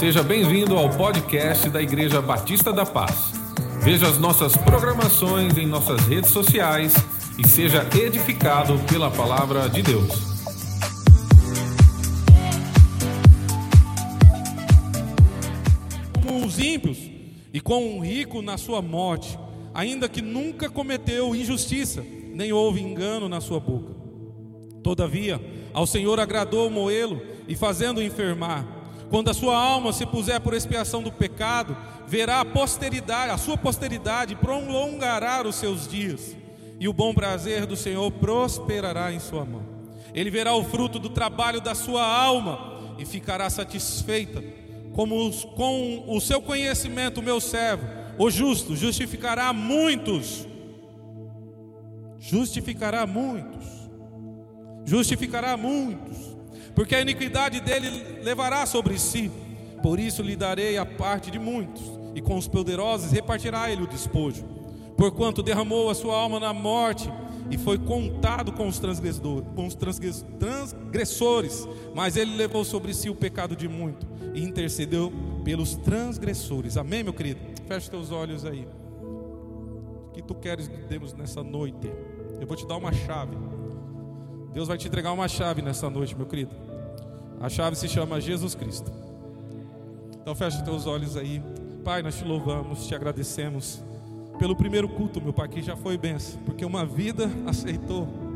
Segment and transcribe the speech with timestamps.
[0.00, 3.34] Seja bem-vindo ao podcast da Igreja Batista da Paz.
[3.82, 6.94] Veja as nossas programações em nossas redes sociais
[7.38, 10.08] e seja edificado pela palavra de Deus.
[16.26, 16.96] Como os ímpios
[17.52, 19.38] e com um rico na sua morte,
[19.74, 23.94] ainda que nunca cometeu injustiça, nem houve engano na sua boca.
[24.82, 25.38] Todavia,
[25.74, 28.79] ao Senhor agradou moê-lo e fazendo-o enfermar.
[29.10, 33.58] Quando a sua alma se puser por expiação do pecado, verá a posteridade, a sua
[33.58, 36.36] posteridade prolongará os seus dias,
[36.78, 39.64] e o bom prazer do Senhor prosperará em sua mão.
[40.14, 44.42] Ele verá o fruto do trabalho da sua alma e ficará satisfeita.
[44.94, 50.46] Como os, com o seu conhecimento, meu servo, o justo justificará muitos.
[52.18, 53.66] Justificará muitos.
[54.84, 56.29] Justificará muitos
[56.80, 57.90] porque a iniquidade dele
[58.22, 59.30] levará sobre si.
[59.82, 61.82] Por isso lhe darei a parte de muitos,
[62.14, 64.46] e com os poderosos repartirá ele o despojo.
[64.96, 67.12] Porquanto derramou a sua alma na morte,
[67.50, 73.14] e foi contado com os, transgressores, com os transgressores, mas ele levou sobre si o
[73.14, 75.12] pecado de muito, e intercedeu
[75.44, 76.78] pelos transgressores.
[76.78, 77.40] Amém, meu querido?
[77.68, 78.66] Feche teus olhos aí.
[79.02, 81.92] O que tu queres que demos nessa noite?
[82.40, 83.36] Eu vou te dar uma chave.
[84.54, 86.69] Deus vai te entregar uma chave nessa noite, meu querido.
[87.40, 88.92] A chave se chama Jesus Cristo.
[90.20, 91.42] Então feche os teus olhos aí.
[91.82, 93.82] Pai, nós te louvamos, te agradecemos
[94.38, 98.29] pelo primeiro culto, meu Pai, que já foi benção, porque uma vida aceitou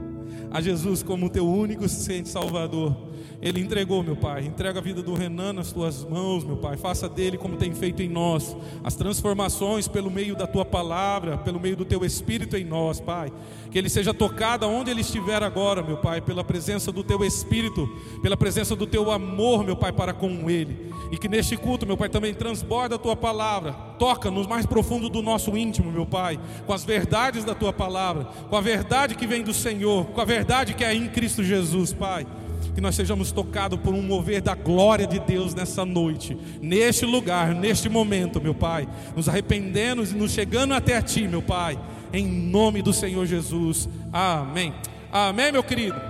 [0.51, 1.89] a Jesus como teu único e
[2.27, 3.15] Salvador.
[3.45, 4.47] Ele entregou, meu Pai.
[4.47, 6.77] Entrega a vida do Renan nas tuas mãos, meu Pai.
[6.77, 8.57] Faça dele como tem feito em nós.
[8.83, 13.31] As transformações pelo meio da tua palavra, pelo meio do teu espírito em nós, Pai.
[13.71, 17.87] Que ele seja tocado onde ele estiver agora, meu Pai, pela presença do teu espírito,
[18.23, 20.91] pela presença do teu amor, meu Pai, para com ele.
[21.11, 23.73] E que neste culto, meu Pai, também transborda a tua palavra.
[23.99, 28.25] Toca no mais profundo do nosso íntimo, meu Pai, com as verdades da tua palavra,
[28.49, 31.93] com a verdade que vem do Senhor, com a verdade que é em Cristo Jesus,
[31.93, 32.27] Pai
[32.75, 37.55] que nós sejamos tocados por um mover da glória de Deus nessa noite, neste lugar,
[37.55, 41.79] neste momento, meu Pai, nos arrependendo e nos chegando até a Ti, meu Pai,
[42.13, 44.75] em nome do Senhor Jesus, amém.
[45.13, 46.01] Amém, meu querido.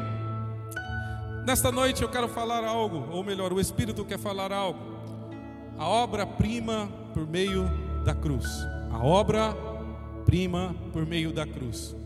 [1.46, 4.80] Nesta noite eu quero falar algo, ou melhor, o Espírito quer falar algo.
[5.76, 7.70] A obra-prima por meio
[8.04, 8.46] da cruz.
[8.90, 11.96] A obra-prima por meio da cruz.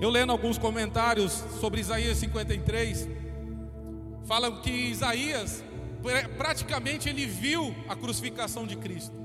[0.00, 3.06] Eu lendo alguns comentários sobre Isaías 53,
[4.24, 5.62] falam que Isaías
[6.38, 9.20] praticamente ele viu a crucificação de Cristo.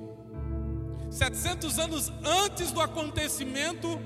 [1.09, 4.01] 700 anos antes do acontecimento,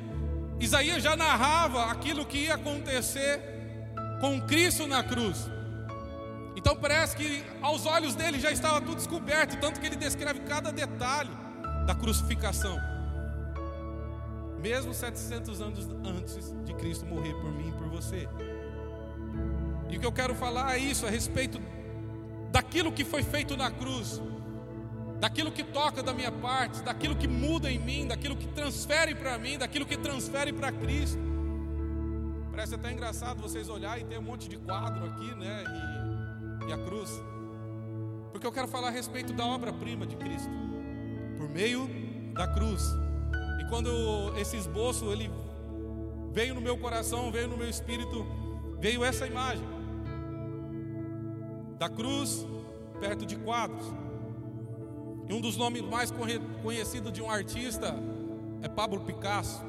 [0.60, 3.42] Isaías já narrava aquilo que ia acontecer
[4.22, 5.50] com Cristo na cruz.
[6.60, 10.74] Então parece que aos olhos dele já estava tudo descoberto, tanto que ele descreve cada
[10.74, 11.32] detalhe
[11.88, 12.78] da crucificação.
[14.62, 18.28] Mesmo 700 anos antes de Cristo morrer por mim e por você.
[19.90, 21.62] E o que eu quero falar é isso, a respeito
[22.52, 24.22] daquilo que foi feito na cruz,
[25.18, 29.38] daquilo que toca da minha parte, daquilo que muda em mim, daquilo que transfere para
[29.38, 31.22] mim, daquilo que transfere para Cristo.
[32.52, 35.64] Parece até engraçado vocês olharem e ter um monte de quadro aqui, né?
[35.66, 35.99] E,
[36.70, 37.22] e a cruz.
[38.32, 40.50] Porque eu quero falar a respeito da obra-prima de Cristo,
[41.38, 41.90] por meio
[42.34, 42.84] da cruz.
[43.60, 43.90] E quando
[44.38, 45.30] esse esboço ele
[46.32, 48.26] veio no meu coração, veio no meu espírito,
[48.80, 49.68] veio essa imagem
[51.78, 52.46] da cruz
[53.00, 53.86] perto de quadros.
[55.28, 56.14] E um dos nomes mais
[56.62, 57.96] conhecidos de um artista
[58.62, 59.64] é Pablo Picasso.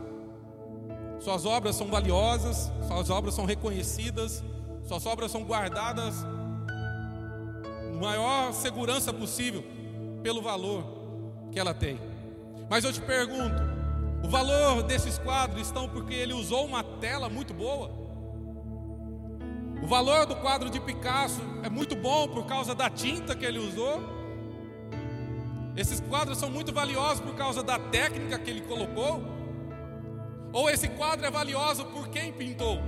[1.19, 4.43] Suas obras são valiosas, suas obras são reconhecidas,
[4.85, 6.25] suas obras são guardadas
[8.01, 9.63] maior segurança possível
[10.23, 10.85] pelo valor
[11.53, 11.99] que ela tem.
[12.69, 13.63] Mas eu te pergunto,
[14.25, 17.91] o valor desses quadros estão porque ele usou uma tela muito boa?
[19.83, 23.59] O valor do quadro de Picasso é muito bom por causa da tinta que ele
[23.59, 24.03] usou.
[25.77, 29.23] Esses quadros são muito valiosos por causa da técnica que ele colocou.
[30.53, 32.79] Ou esse quadro é valioso por quem pintou?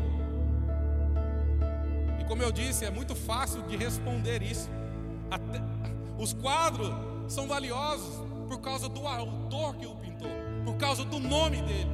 [2.21, 4.69] E como eu disse, é muito fácil de responder isso.
[5.33, 5.63] Até,
[6.19, 6.93] os quadros
[7.27, 10.29] são valiosos por causa do autor que o pintou,
[10.63, 11.91] por causa do nome dele.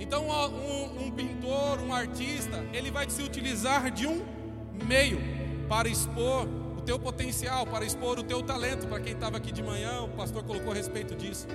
[0.00, 4.24] Então, um, um pintor, um artista, ele vai se utilizar de um
[4.86, 5.20] meio
[5.68, 8.88] para expor o teu potencial, para expor o teu talento.
[8.88, 11.46] Para quem estava aqui de manhã, o pastor colocou a respeito disso.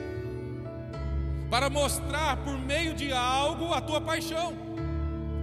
[1.49, 4.53] Para mostrar por meio de algo a tua paixão,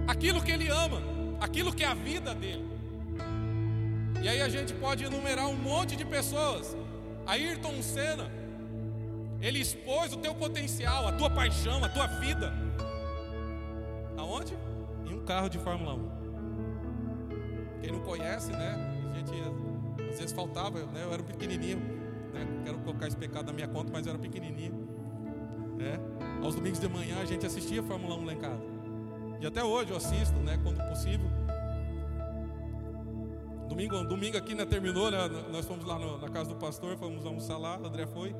[0.07, 1.01] aquilo que ele ama,
[1.41, 2.72] aquilo que é a vida dele.
[4.23, 6.77] E aí a gente pode enumerar um monte de pessoas.
[7.25, 8.31] Ayrton Senna,
[9.41, 12.53] ele expôs o teu potencial, a tua paixão, a tua vida.
[14.15, 14.57] Aonde?
[15.05, 16.11] Em um carro de Fórmula 1.
[17.81, 18.77] Quem não conhece, né?
[19.11, 19.33] A gente
[20.09, 21.03] às vezes faltava, né?
[21.03, 21.79] Eu era pequenininho,
[22.33, 22.47] né?
[22.63, 24.87] Quero colocar esse pecado na minha conta, mas eu era pequenininho,
[25.77, 25.99] né?
[26.41, 28.63] Aos domingos de manhã a gente assistia Fórmula 1 lá em casa.
[29.41, 30.57] E até hoje eu assisto, né?
[30.63, 31.42] Quando possível.
[33.67, 35.17] Domingo, domingo aqui né, terminou, né,
[35.51, 38.35] nós fomos lá no, na casa do pastor, fomos almoçar lá, o André foi.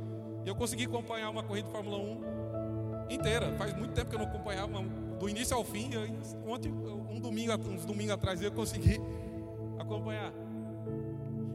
[0.45, 3.53] E eu consegui acompanhar uma corrida de Fórmula 1 inteira.
[3.57, 4.81] Faz muito tempo que eu não acompanhava,
[5.19, 5.93] do início ao fim.
[5.93, 6.07] Eu,
[6.47, 8.99] ontem, um domingo, uns domingos atrás, eu consegui
[9.79, 10.33] acompanhar.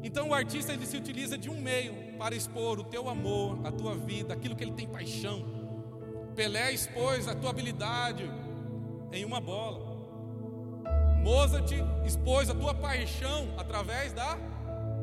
[0.03, 3.73] Então o artista ele se utiliza de um meio para expor o teu amor, a
[3.73, 5.45] tua vida, aquilo que ele tem paixão.
[6.35, 8.31] Pelé expôs a tua habilidade
[9.13, 9.88] em uma bola.
[11.23, 11.71] Mozart
[12.05, 14.37] expôs a tua paixão através da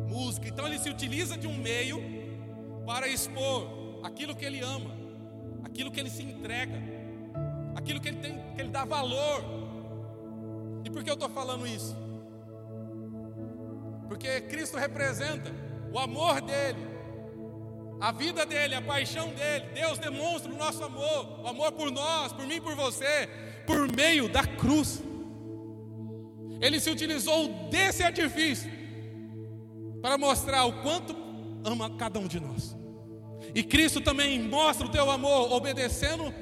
[0.08, 0.48] música.
[0.48, 2.02] Então ele se utiliza de um meio
[2.86, 3.68] para expor
[4.04, 4.92] aquilo que ele ama,
[5.64, 6.82] aquilo que ele se entrega,
[7.76, 9.44] aquilo que ele tem, que ele dá valor.
[10.84, 11.96] E por que eu estou falando isso?
[14.08, 15.52] Porque Cristo representa
[15.92, 16.80] o amor dele,
[18.00, 19.66] a vida dele, a paixão dele.
[19.74, 23.28] Deus demonstra o nosso amor, o amor por nós, por mim, por você,
[23.66, 25.02] por meio da cruz.
[26.62, 28.72] Ele se utilizou desse artifício
[30.02, 31.16] para mostrar o quanto
[31.64, 32.76] ama cada um de nós.
[33.54, 36.34] E Cristo também mostra o teu amor obedecendo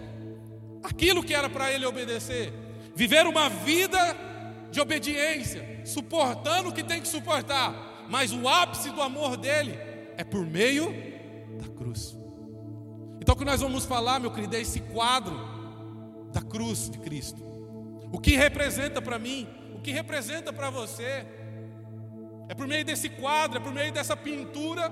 [0.84, 2.54] aquilo que era para ele obedecer.
[2.96, 3.98] Viver uma vida
[4.70, 9.78] de obediência, suportando o que tem que suportar, mas o ápice do amor dele
[10.18, 10.94] é por meio
[11.60, 12.18] da cruz.
[13.22, 15.40] Então o que nós vamos falar, meu querido, é esse quadro
[16.32, 17.42] da cruz de Cristo.
[18.12, 19.48] O que representa para mim
[19.84, 21.26] que representa para você.
[22.50, 24.92] É por meio desse quadro, é por meio dessa pintura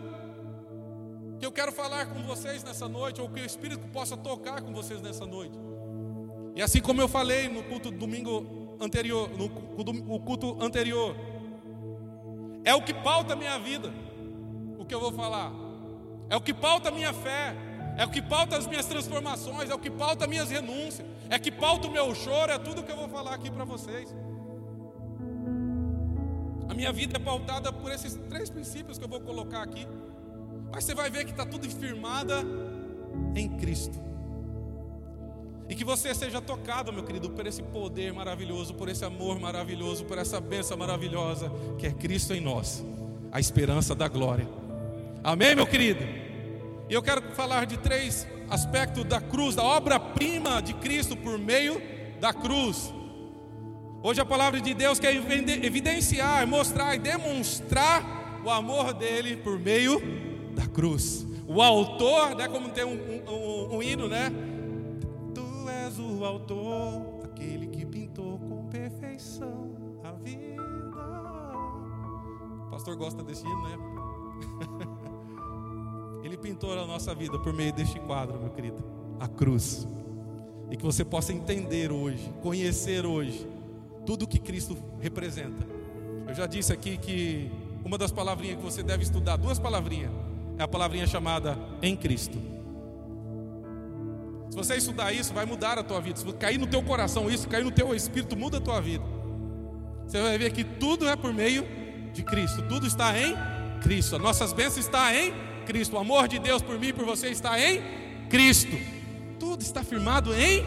[1.40, 4.72] que eu quero falar com vocês nessa noite, ou que o Espírito possa tocar com
[4.72, 5.58] vocês nessa noite.
[6.56, 11.16] E assim como eu falei no culto domingo anterior, no culto anterior,
[12.64, 13.92] é o que pauta a minha vida,
[14.78, 15.52] o que eu vou falar.
[16.30, 17.56] É o que pauta a minha fé,
[17.98, 21.38] é o que pauta as minhas transformações, é o que pauta as minhas renúncias, é
[21.38, 24.14] o que pauta o meu choro, é tudo que eu vou falar aqui para vocês.
[26.82, 29.88] Minha vida é pautada por esses três princípios que eu vou colocar aqui.
[30.74, 32.44] Mas você vai ver que está tudo firmada
[33.36, 34.00] em Cristo.
[35.70, 40.06] E que você seja tocado, meu querido, por esse poder maravilhoso, por esse amor maravilhoso,
[40.06, 42.84] por essa bênção maravilhosa que é Cristo em nós,
[43.32, 44.50] a esperança da glória.
[45.24, 46.04] Amém, meu querido?
[46.90, 51.80] E eu quero falar de três aspectos da cruz, da obra-prima de Cristo por meio
[52.20, 52.92] da cruz.
[54.04, 60.02] Hoje a palavra de Deus quer evidenciar, mostrar e demonstrar o amor dele por meio
[60.56, 61.28] da cruz.
[61.48, 62.98] O autor, né, como tem um,
[63.32, 64.32] um, um hino, né?
[65.36, 70.64] Tu és o autor, aquele que pintou com perfeição a vida.
[72.66, 73.78] O pastor gosta desse hino, né?
[76.26, 78.84] Ele pintou a nossa vida por meio deste quadro, meu querido,
[79.20, 79.88] a cruz.
[80.72, 83.61] E que você possa entender hoje, conhecer hoje
[84.06, 85.66] tudo que Cristo representa.
[86.28, 87.52] Eu já disse aqui que
[87.84, 90.12] uma das palavrinhas que você deve estudar, duas palavrinhas,
[90.58, 92.38] é a palavrinha chamada em Cristo.
[94.50, 96.20] Se você estudar isso, vai mudar a tua vida.
[96.20, 99.04] Se cair no teu coração isso, cair no teu espírito, muda a tua vida.
[100.06, 101.66] Você vai ver que tudo é por meio
[102.14, 102.62] de Cristo.
[102.64, 103.34] Tudo está em
[103.82, 104.18] Cristo.
[104.18, 105.34] As nossas bênçãos estão em
[105.66, 105.96] Cristo.
[105.96, 107.82] O amor de Deus por mim e por você está em
[108.30, 108.78] Cristo.
[109.40, 110.64] Tudo está firmado em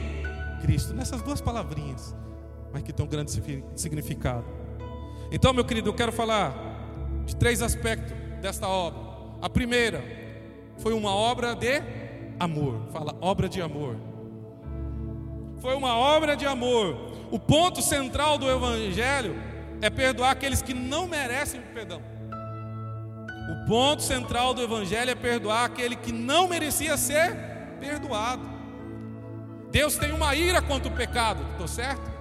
[0.62, 0.94] Cristo.
[0.94, 2.14] Nessas duas palavrinhas
[2.75, 3.31] mas que tem um grande
[3.76, 4.45] significado.
[5.31, 6.52] Então, meu querido, eu quero falar
[7.25, 8.12] de três aspectos
[8.43, 9.00] desta obra.
[9.40, 10.02] A primeira
[10.78, 11.81] foi uma obra de
[12.38, 12.88] amor.
[12.93, 13.97] Fala, obra de amor.
[15.61, 17.12] Foi uma obra de amor.
[17.31, 19.37] O ponto central do Evangelho
[19.81, 22.02] é perdoar aqueles que não merecem perdão.
[23.52, 27.37] O ponto central do Evangelho é perdoar aquele que não merecia ser
[27.78, 28.43] perdoado.
[29.71, 32.13] Deus tem uma ira contra o pecado, estou certo?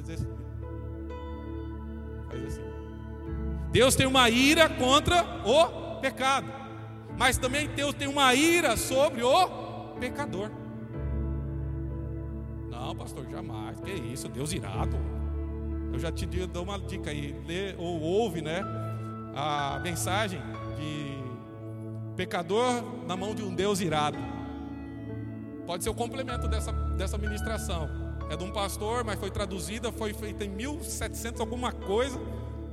[0.00, 0.26] Assim.
[2.28, 2.62] Faz assim.
[3.70, 6.46] Deus tem uma ira contra o pecado.
[7.18, 9.48] Mas também Deus tem uma ira sobre o
[10.00, 10.50] pecador.
[12.70, 13.80] Não, pastor, jamais.
[13.80, 14.96] Que isso, Deus irado.
[15.92, 17.34] Eu já te dou uma dica aí.
[17.46, 18.62] Lê ou ouve, né?
[19.34, 20.40] A mensagem
[20.76, 21.22] de
[22.16, 24.18] pecador na mão de um Deus irado.
[25.66, 28.01] Pode ser o complemento dessa, dessa ministração
[28.32, 32.18] é de um pastor, mas foi traduzida, foi feita em 1700 alguma coisa,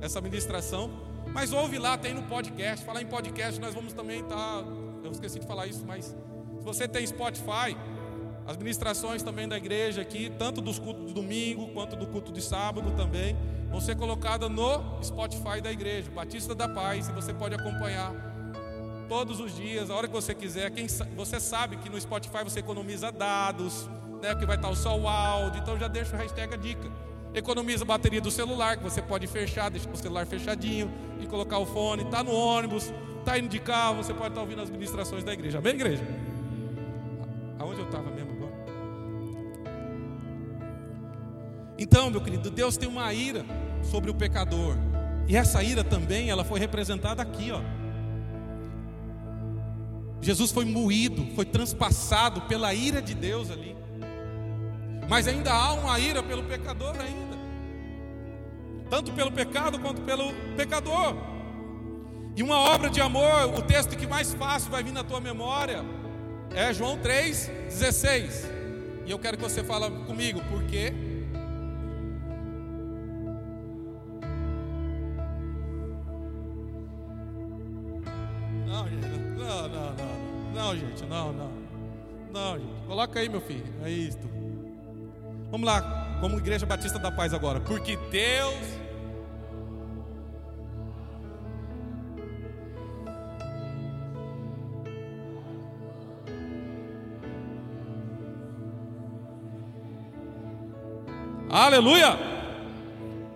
[0.00, 0.90] essa ministração.
[1.34, 2.84] Mas ouve lá, tem no podcast.
[2.84, 4.36] Falar em podcast, nós vamos também estar.
[4.36, 4.64] Tá,
[5.04, 7.76] eu esqueci de falar isso, mas se você tem Spotify,
[8.46, 12.40] as ministrações também da igreja aqui, tanto dos cultos de domingo quanto do culto de
[12.40, 13.36] sábado também,
[13.70, 18.14] vão ser colocadas no Spotify da igreja, Batista da Paz, e você pode acompanhar
[19.10, 20.70] todos os dias, a hora que você quiser.
[20.70, 23.88] Quem, você sabe que no Spotify você economiza dados,
[24.20, 26.90] né, que vai estar o áudio, então já deixa o hashtag a dica.
[27.32, 31.58] Economiza a bateria do celular, que você pode fechar, deixar o celular fechadinho e colocar
[31.58, 35.22] o fone, está no ônibus, está indo de carro, você pode estar ouvindo as ministrações
[35.22, 35.58] da igreja.
[35.58, 36.02] Amém, igreja?
[37.58, 38.50] Aonde eu estava mesmo agora?
[41.78, 43.44] Então, meu querido, Deus tem uma ira
[43.82, 44.76] sobre o pecador.
[45.28, 47.60] E essa ira também, ela foi representada aqui, ó.
[50.20, 53.79] Jesus foi moído, foi transpassado pela ira de Deus ali.
[55.10, 57.36] Mas ainda há uma ira pelo pecador ainda.
[58.88, 61.16] Tanto pelo pecado quanto pelo pecador.
[62.36, 65.84] E uma obra de amor, o texto que mais fácil vai vir na tua memória
[66.54, 68.48] é João 3:16.
[69.04, 70.94] E eu quero que você fale comigo, por quê?
[78.64, 78.86] Não,
[79.36, 80.54] não, não.
[80.54, 81.52] Não, gente, não, não.
[82.32, 82.86] Não, gente.
[82.86, 83.74] Coloca aí, meu filho.
[83.82, 84.30] É isto.
[85.50, 87.60] Vamos lá, como Igreja Batista da Paz agora.
[87.60, 88.80] Porque Deus.
[101.48, 102.16] Aleluia!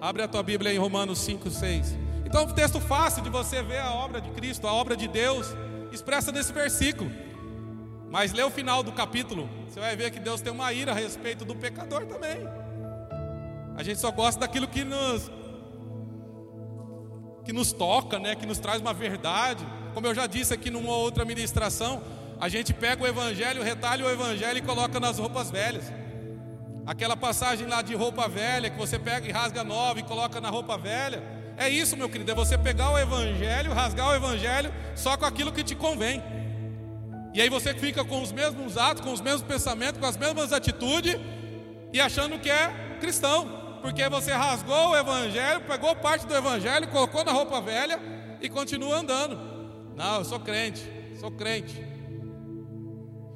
[0.01, 1.99] Abre a tua Bíblia em Romanos 5, 6.
[2.25, 5.49] Então, um texto fácil de você ver a obra de Cristo, a obra de Deus
[5.91, 7.11] expressa nesse versículo.
[8.15, 10.95] Mas lê o final do capítulo, você vai ver que Deus tem uma ira a
[10.95, 12.47] respeito do pecador também.
[13.75, 15.29] A gente só gosta daquilo que nos
[17.45, 19.67] que nos toca, né, que nos traz uma verdade.
[19.93, 22.01] Como eu já disse aqui numa outra ministração,
[22.41, 25.93] a gente pega o evangelho, retalha o evangelho e coloca nas roupas velhas.
[26.87, 30.51] Aquela passagem lá de roupa velha que você pega e rasga nova e coloca na
[30.51, 31.21] roupa velha.
[31.57, 35.51] É isso, meu querido, é você pegar o evangelho, rasgar o evangelho só com aquilo
[35.51, 36.23] que te convém.
[37.35, 40.53] E aí você fica com os mesmos atos, com os mesmos pensamentos, com as mesmas
[40.53, 41.17] atitudes
[41.93, 47.25] e achando que é cristão, porque você rasgou o evangelho, pegou parte do evangelho, colocou
[47.25, 48.01] na roupa velha
[48.41, 49.37] e continua andando.
[49.97, 50.81] Não, eu sou crente,
[51.19, 51.85] sou crente.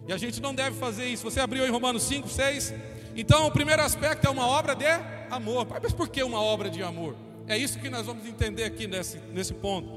[0.06, 1.24] E a gente não deve fazer isso.
[1.24, 2.72] Você abriu em Romanos 5, 6.
[3.16, 4.86] Então, o primeiro aspecto é uma obra de
[5.28, 5.66] amor.
[5.82, 7.14] Mas por que uma obra de amor?
[7.46, 9.88] É isso que nós vamos entender aqui nesse, nesse ponto.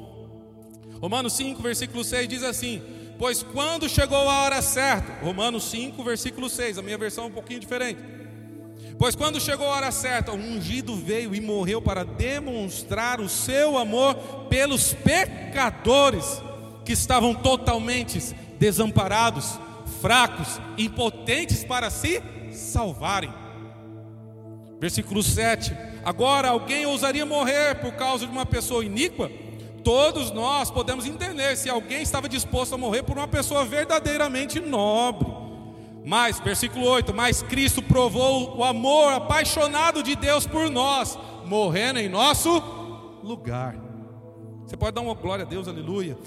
[1.00, 2.81] Romanos 5, versículo 6 diz assim:
[3.22, 7.32] Pois quando chegou a hora certa, Romanos 5, versículo 6, a minha versão é um
[7.32, 8.01] pouquinho diferente.
[8.98, 13.78] Pois quando chegou a hora certa, o ungido veio e morreu para demonstrar o seu
[13.78, 14.16] amor
[14.50, 16.42] pelos pecadores
[16.84, 18.18] que estavam totalmente
[18.58, 19.60] desamparados,
[20.01, 23.32] fracos, impotentes para se salvarem.
[24.80, 25.72] Versículo 7:
[26.04, 29.30] Agora, alguém ousaria morrer por causa de uma pessoa iníqua?
[29.84, 35.28] Todos nós podemos entender se alguém estava disposto a morrer por uma pessoa verdadeiramente nobre.
[36.06, 42.10] Mas, versículo 8: Mas Cristo provou o amor apaixonado de Deus por nós, morrendo em
[42.10, 42.50] nosso
[43.24, 43.76] lugar.
[44.66, 46.18] Você pode dar uma glória a Deus, aleluia.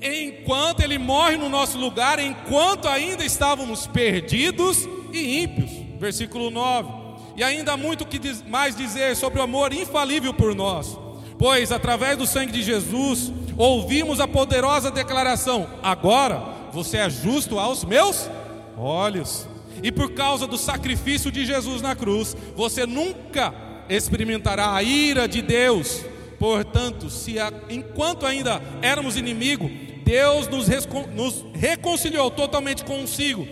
[0.00, 5.70] Enquanto Ele morre no nosso lugar, enquanto ainda estávamos perdidos e ímpios.
[5.98, 10.98] Versículo 9 e ainda há muito que mais dizer sobre o amor infalível por nós.
[11.38, 17.84] Pois através do sangue de Jesus ouvimos a poderosa declaração: agora você é justo aos
[17.84, 18.28] meus
[18.76, 19.46] olhos.
[19.82, 23.54] E por causa do sacrifício de Jesus na cruz, você nunca
[23.88, 26.04] experimentará a ira de Deus.
[26.38, 29.70] Portanto, se a, enquanto ainda éramos inimigos,
[30.04, 30.66] Deus nos,
[31.14, 33.46] nos reconciliou totalmente consigo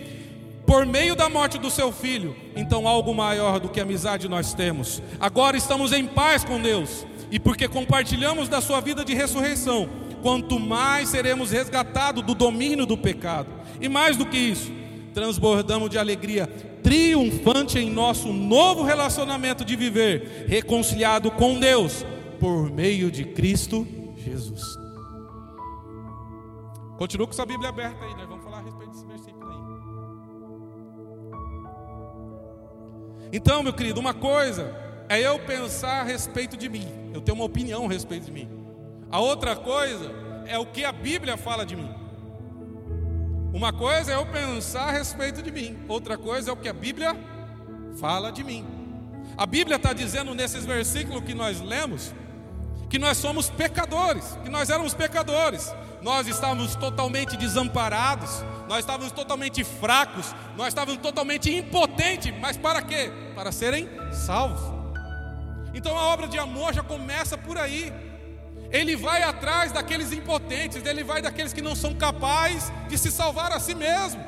[0.65, 5.01] por meio da morte do seu filho, então algo maior do que amizade nós temos.
[5.19, 9.89] Agora estamos em paz com Deus, e porque compartilhamos da sua vida de ressurreição,
[10.21, 13.49] quanto mais seremos resgatados do domínio do pecado.
[13.79, 14.71] E mais do que isso,
[15.13, 16.47] transbordamos de alegria
[16.85, 22.05] triunfante em nosso novo relacionamento de viver, reconciliado com Deus
[22.39, 24.61] por meio de Cristo Jesus.
[26.97, 28.25] Continua com sua Bíblia aberta aí, né?
[28.27, 29.57] Vamos falar a respeito desse versículo aí.
[33.33, 37.45] Então, meu querido, uma coisa é eu pensar a respeito de mim, eu tenho uma
[37.45, 38.49] opinião a respeito de mim.
[39.11, 40.11] A outra coisa
[40.45, 41.89] é o que a Bíblia fala de mim.
[43.53, 46.73] Uma coisa é eu pensar a respeito de mim, outra coisa é o que a
[46.73, 47.15] Bíblia
[47.99, 48.65] fala de mim.
[49.37, 52.13] A Bíblia está dizendo nesses versículos que nós lemos
[52.89, 55.73] que nós somos pecadores, que nós éramos pecadores.
[56.01, 63.11] Nós estávamos totalmente desamparados, nós estávamos totalmente fracos, nós estávamos totalmente impotentes, mas para quê?
[63.33, 64.74] Para serem salvos.
[65.75, 67.93] Então a obra de amor já começa por aí.
[68.71, 73.51] Ele vai atrás daqueles impotentes, ele vai daqueles que não são capazes de se salvar
[73.51, 74.23] a si mesmo.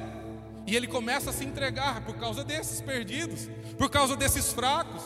[0.67, 5.01] E ele começa a se entregar por causa desses perdidos, por causa desses fracos.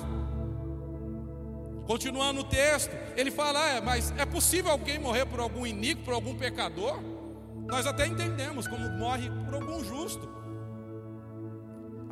[1.85, 6.15] Continuando o texto, ele fala: é, mas é possível alguém morrer por algum iníquo, por
[6.15, 6.99] algum pecador?
[7.67, 10.40] Nós até entendemos como morre por algum justo.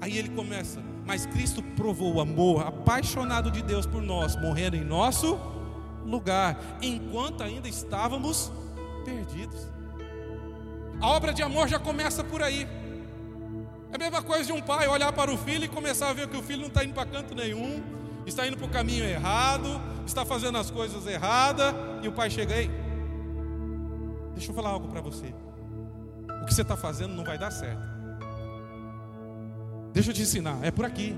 [0.02, 4.84] Aí ele começa, mas Cristo provou o amor apaixonado de Deus por nós, morrendo em
[4.84, 5.40] nosso
[6.06, 8.52] lugar, enquanto ainda estávamos
[9.04, 9.68] perdidos.
[11.02, 12.68] A obra de amor já começa por aí.
[13.92, 16.28] É a mesma coisa de um pai olhar para o filho e começar a ver
[16.28, 17.82] que o filho não está indo para canto nenhum,
[18.26, 22.54] está indo para o caminho errado, está fazendo as coisas erradas, e o pai chega
[22.54, 22.70] aí.
[24.34, 25.34] Deixa eu falar algo para você.
[26.42, 27.99] O que você está fazendo não vai dar certo.
[29.94, 31.16] Deixa eu te ensinar, é por aqui.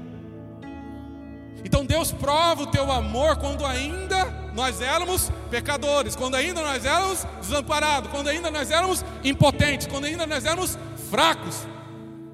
[1.63, 7.25] Então Deus prova o teu amor quando ainda nós éramos pecadores, quando ainda nós éramos
[7.39, 10.77] desamparados, quando ainda nós éramos impotentes, quando ainda nós éramos
[11.09, 11.67] fracos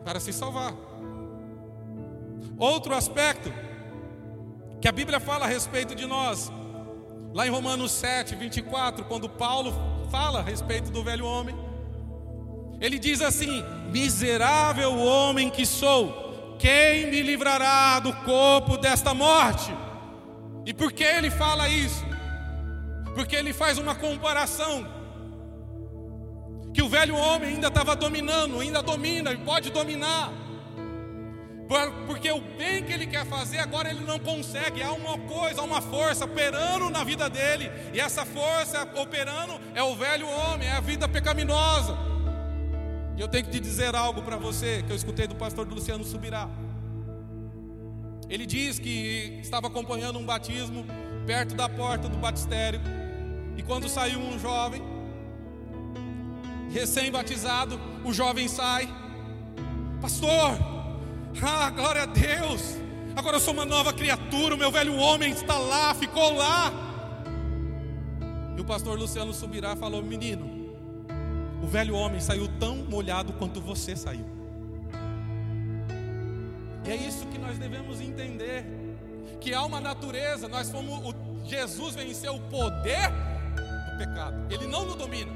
[0.03, 0.74] para se salvar.
[2.58, 3.53] Outro aspecto
[4.79, 6.51] que a Bíblia fala a respeito de nós,
[7.34, 9.74] lá em Romanos 7, 24, quando Paulo
[10.10, 11.56] fala a respeito do velho homem,
[12.79, 16.26] ele diz assim: Miserável homem que sou,
[16.57, 19.73] quem me livrará do corpo desta morte?
[20.65, 22.05] E por que ele fala isso?
[23.15, 24.85] Porque ele faz uma comparação.
[26.73, 30.31] Que o velho homem ainda estava dominando, ainda domina e pode dominar.
[32.05, 34.81] Porque o bem que ele quer fazer, agora ele não consegue.
[34.81, 37.69] Há uma coisa, há uma força operando na vida dele.
[37.93, 42.17] E essa força operando é o velho homem, é a vida pecaminosa.
[43.18, 46.03] E eu tenho que te dizer algo para você que eu escutei do pastor Luciano
[46.03, 46.48] Subirá.
[48.30, 50.86] Ele diz que estava acompanhando um batismo
[51.25, 52.80] perto da porta do batistério.
[53.58, 54.84] E quando saiu um jovem,
[56.70, 58.88] recém-batizado, o jovem sai:
[60.00, 60.51] Pastor,
[61.42, 62.77] ah, glória a Deus,
[63.16, 66.72] agora eu sou uma nova criatura, o meu velho homem está lá, ficou lá.
[68.56, 70.56] E o pastor Luciano Subirá falou: Menino,
[71.61, 74.25] o velho homem saiu tão molhado quanto você saiu.
[76.85, 78.65] E é isso que nós devemos entender:
[79.39, 81.13] que há uma natureza, nós fomos.
[81.13, 85.31] O, Jesus venceu o poder do pecado, ele não nos domina,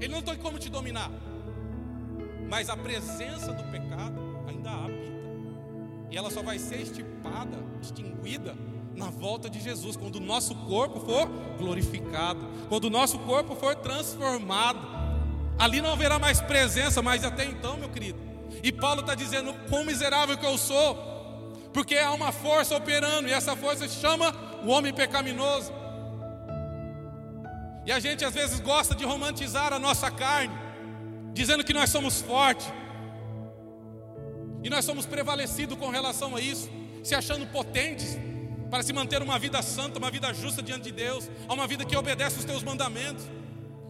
[0.00, 1.10] ele não tem como te dominar,
[2.48, 5.12] mas a presença do pecado ainda habita,
[6.12, 8.54] e ela só vai ser estipada, extinguida
[8.94, 11.28] na volta de Jesus, quando o nosso corpo for
[11.58, 14.80] glorificado, quando o nosso corpo for transformado.
[15.58, 18.18] Ali não haverá mais presença, mas até então, meu querido.
[18.62, 20.96] E Paulo está dizendo: quão miserável que eu sou,
[21.72, 25.72] porque há uma força operando, e essa força chama o homem pecaminoso.
[27.84, 30.54] E a gente às vezes gosta de romantizar a nossa carne,
[31.32, 32.66] dizendo que nós somos fortes,
[34.62, 36.70] e nós somos prevalecidos com relação a isso,
[37.02, 38.16] se achando potentes
[38.72, 41.84] para se manter uma vida santa, uma vida justa diante de Deus, a uma vida
[41.84, 43.22] que obedece os teus mandamentos.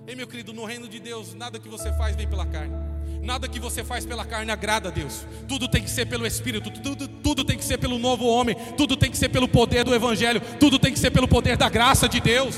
[0.09, 2.75] Ei, meu querido, no reino de Deus, nada que você faz vem pela carne.
[3.23, 5.25] Nada que você faz pela carne agrada a Deus.
[5.47, 8.97] Tudo tem que ser pelo Espírito, tudo, tudo tem que ser pelo novo homem, tudo
[8.97, 12.09] tem que ser pelo poder do Evangelho, tudo tem que ser pelo poder da graça
[12.09, 12.57] de Deus.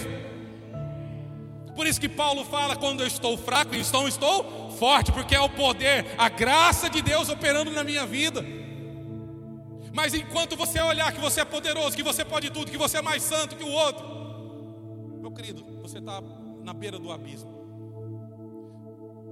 [1.77, 5.51] Por isso que Paulo fala: quando eu estou fraco, então estou forte, porque é o
[5.51, 8.64] poder, a graça de Deus operando na minha vida.
[9.95, 13.03] Mas enquanto você olhar que você é poderoso, que você pode tudo, que você é
[13.03, 14.05] mais santo que o outro,
[15.21, 16.21] meu querido, você está
[16.65, 17.55] na beira do abismo.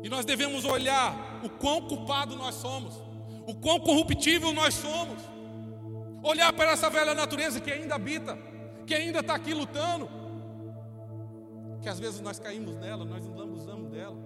[0.05, 2.95] E nós devemos olhar o quão culpado nós somos,
[3.45, 5.21] o quão corruptível nós somos.
[6.23, 8.39] Olhar para essa velha natureza que ainda habita,
[8.87, 10.09] que ainda está aqui lutando.
[11.81, 14.17] Que às vezes nós caímos nela, nós não abusamos dela.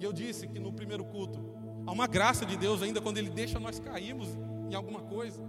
[0.00, 1.38] E eu disse que no primeiro culto,
[1.86, 4.28] há uma graça de Deus ainda quando Ele deixa nós cairmos
[4.70, 5.40] em alguma coisa,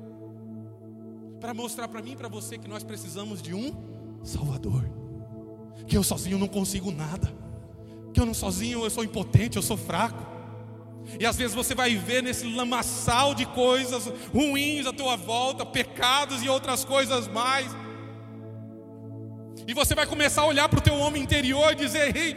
[1.39, 3.73] para mostrar para mim e para você que nós precisamos de um
[4.23, 4.89] Salvador,
[5.86, 7.34] que eu sozinho não consigo nada,
[8.13, 10.25] que eu não sozinho eu sou impotente, eu sou fraco.
[11.19, 16.43] E às vezes você vai ver nesse lamaçal de coisas ruins à tua volta, pecados
[16.43, 17.73] e outras coisas mais.
[19.65, 22.36] E você vai começar a olhar para o teu homem interior e dizer: Ei,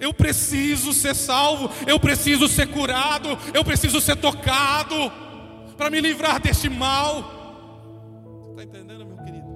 [0.00, 5.29] eu preciso ser salvo, eu preciso ser curado, eu preciso ser tocado
[5.80, 7.22] para me livrar deste mal.
[8.42, 9.48] Você está entendendo, meu querido?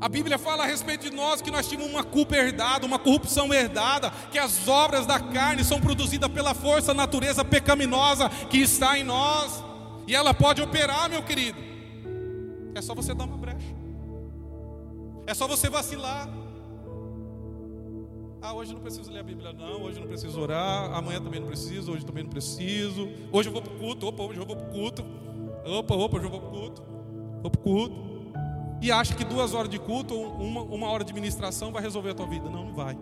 [0.00, 3.52] A Bíblia fala a respeito de nós que nós tínhamos uma culpa herdada, uma corrupção
[3.52, 9.04] herdada, que as obras da carne são produzidas pela força natureza pecaminosa que está em
[9.04, 9.62] nós,
[10.06, 11.58] e ela pode operar, meu querido.
[12.74, 13.76] É só você dar uma brecha,
[15.26, 16.43] é só você vacilar.
[18.46, 19.84] Ah, hoje não preciso ler a Bíblia, não.
[19.84, 20.92] Hoje não preciso orar.
[20.94, 21.92] Amanhã também não preciso.
[21.92, 23.08] Hoje também não preciso.
[23.32, 24.06] Hoje eu vou para o culto.
[24.06, 25.02] Opa, hoje eu vou para o culto.
[25.64, 26.82] Opa, opa, hoje eu vou para o culto.
[27.40, 27.96] Vou para o culto.
[28.82, 32.10] E acha que duas horas de culto ou uma, uma hora de ministração vai resolver
[32.10, 32.50] a tua vida.
[32.50, 32.98] Não, não vai.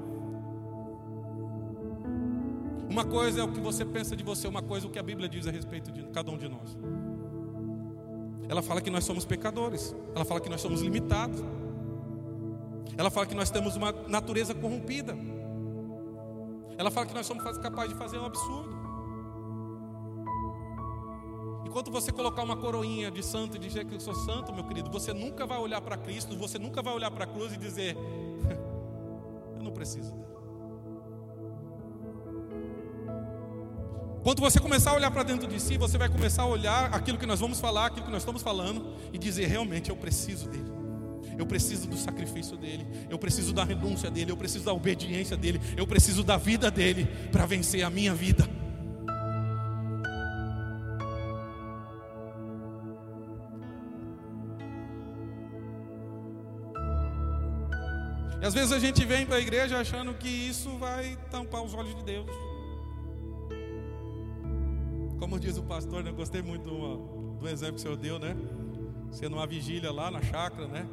[2.88, 5.02] Uma coisa é o que você pensa de você, uma coisa é o que a
[5.02, 6.78] Bíblia diz a respeito de cada um de nós.
[8.48, 9.92] Ela fala que nós somos pecadores.
[10.14, 11.42] Ela fala que nós somos limitados.
[12.96, 15.16] Ela fala que nós temos uma natureza corrompida.
[16.76, 18.82] Ela fala que nós somos capazes de fazer um absurdo.
[21.64, 24.90] Enquanto você colocar uma coroinha de santo e dizer que eu sou santo, meu querido,
[24.90, 27.96] você nunca vai olhar para Cristo, você nunca vai olhar para a cruz e dizer:
[29.56, 30.32] Eu não preciso dele.
[34.22, 37.18] Quando você começar a olhar para dentro de si, você vai começar a olhar aquilo
[37.18, 40.81] que nós vamos falar, aquilo que nós estamos falando, e dizer: Realmente eu preciso dele.
[41.38, 45.60] Eu preciso do sacrifício dele, eu preciso da renúncia dele, eu preciso da obediência dele,
[45.76, 48.48] eu preciso da vida dele para vencer a minha vida.
[58.42, 61.74] E às vezes a gente vem para a igreja achando que isso vai tampar os
[61.74, 62.26] olhos de Deus.
[65.16, 66.10] Como diz o pastor, né?
[66.10, 68.36] eu gostei muito do, do exemplo que o senhor deu, né?
[69.12, 70.84] Sendo uma vigília lá na chácara, né?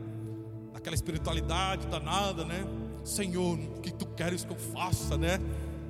[0.74, 2.66] Aquela espiritualidade danada, né?
[3.04, 5.40] Senhor, o que tu queres que eu faça, né?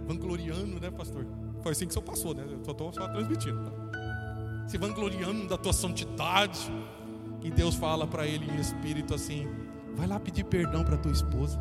[0.07, 1.25] Vangloriando, né, pastor?
[1.61, 2.43] Foi assim que o senhor passou, né?
[2.47, 4.67] Eu só estou só transmitindo, tá?
[4.67, 6.71] Se vangloriando da tua santidade.
[7.41, 9.47] E Deus fala para ele em espírito assim:
[9.95, 11.57] vai lá pedir perdão para tua esposa.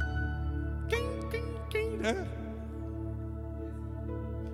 [0.88, 2.26] Quem, quem, quem, né?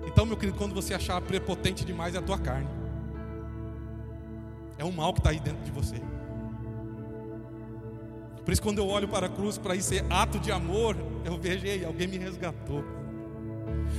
[0.05, 2.69] Então, meu querido, quando você achar prepotente demais, é a tua carne.
[4.77, 6.01] É um mal que está aí dentro de você.
[8.45, 11.35] Por isso, quando eu olho para a cruz para isso ser ato de amor, eu
[11.35, 12.85] vejo, ei, alguém me resgatou,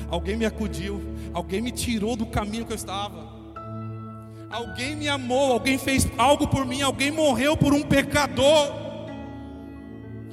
[0.09, 1.03] alguém me acudiu,
[1.35, 3.29] alguém me tirou do caminho que eu estava,
[4.49, 8.73] alguém me amou, alguém fez algo por mim, alguém morreu por um pecador.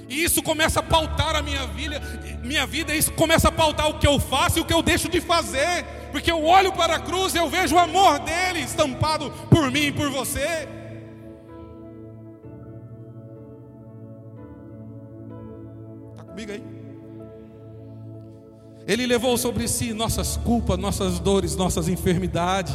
[0.08, 2.00] E isso começa a pautar a minha vida,
[2.44, 5.10] minha vida, isso começa a pautar o que eu faço e o que eu deixo
[5.10, 9.32] de fazer, porque eu olho para a cruz e eu vejo o amor dele estampado
[9.50, 10.83] por mim e por você.
[16.34, 16.64] Comigo aí?
[18.86, 22.74] Ele levou sobre si nossas culpas, nossas dores, nossas enfermidades.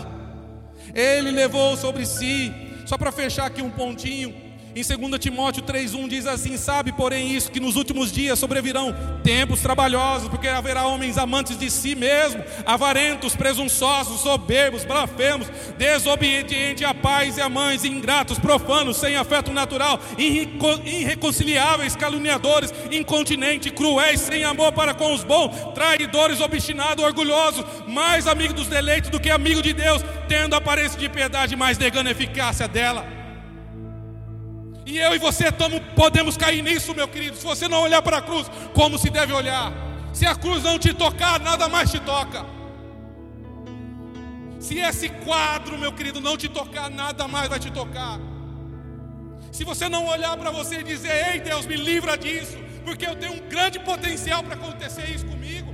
[0.94, 2.52] Ele levou sobre si,
[2.86, 4.34] só para fechar aqui um pontinho,
[4.74, 9.61] em 2 Timóteo 3,1 diz assim: Sabe, porém, isso, que nos últimos dias sobrevirão tempos
[9.61, 17.37] trabalhosos, porque haverá homens amantes de si mesmo, avarentos, presunçosos, soberbos, blasfemos, desobedientes a pais
[17.38, 24.94] e a mães, ingratos, profanos, sem afeto natural, irreconciliáveis, caluniadores, incontinentes, cruéis, sem amor para
[24.94, 30.02] com os bons, traidores, obstinados, orgulhosos, mais amigos dos deleitos do que amigo de Deus,
[30.28, 33.27] tendo aparência de piedade, mas negando a eficácia dela.
[34.88, 37.37] E eu e você tamo, podemos cair nisso, meu querido.
[37.37, 39.70] Se você não olhar para a cruz como se deve olhar,
[40.14, 42.42] se a cruz não te tocar, nada mais te toca.
[44.59, 48.18] Se esse quadro, meu querido, não te tocar, nada mais vai te tocar.
[49.53, 53.14] Se você não olhar para você e dizer: Ei Deus, me livra disso, porque eu
[53.14, 55.70] tenho um grande potencial para acontecer isso comigo.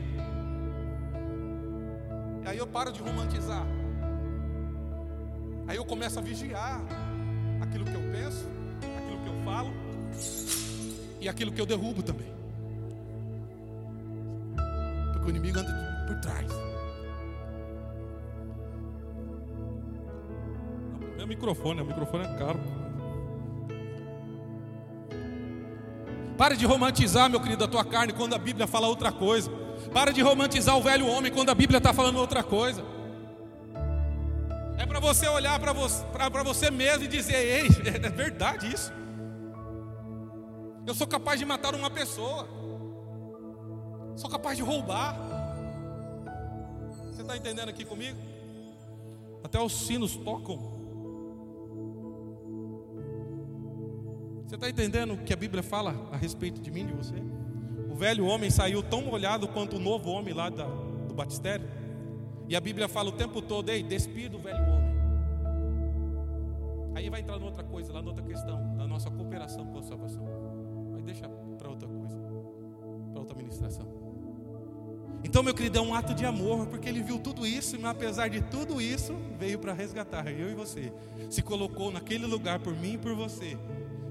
[2.44, 3.64] Aí eu paro de romantizar.
[5.68, 6.83] Aí eu começo a vigiar
[7.62, 8.53] aquilo que eu penso
[9.44, 9.72] falo
[11.20, 12.33] e aquilo que eu derrubo também.
[15.12, 15.72] Porque o inimigo anda
[16.07, 16.50] por trás.
[21.18, 22.61] É microfone, o microfone é caro.
[26.37, 29.50] Pare de romantizar, meu querido, a tua carne quando a Bíblia fala outra coisa.
[29.92, 32.85] Para de romantizar o velho homem quando a Bíblia está falando outra coisa.
[34.76, 36.04] É para você olhar para você,
[36.44, 37.68] você mesmo e dizer: Ei,
[38.02, 38.92] é verdade isso.
[40.86, 42.46] Eu sou capaz de matar uma pessoa.
[44.16, 45.16] Sou capaz de roubar.
[47.10, 48.18] Você está entendendo aqui comigo?
[49.42, 50.74] Até os sinos tocam.
[54.46, 57.14] Você está entendendo o que a Bíblia fala a respeito de mim, e de você?
[57.90, 61.68] O velho homem saiu tão molhado quanto o novo homem lá da, do batistério.
[62.48, 64.94] E a Bíblia fala o tempo todo: ei, despida o velho homem.
[66.94, 70.43] Aí vai entrar noutra coisa, lá noutra questão, da nossa cooperação com a salvação.
[71.04, 72.16] Deixa para outra coisa,
[73.12, 74.04] para outra ministração.
[75.24, 78.28] Então, meu querido, é um ato de amor, porque ele viu tudo isso, e apesar
[78.28, 80.92] de tudo isso, veio para resgatar eu e você.
[81.30, 83.58] Se colocou naquele lugar por mim e por você.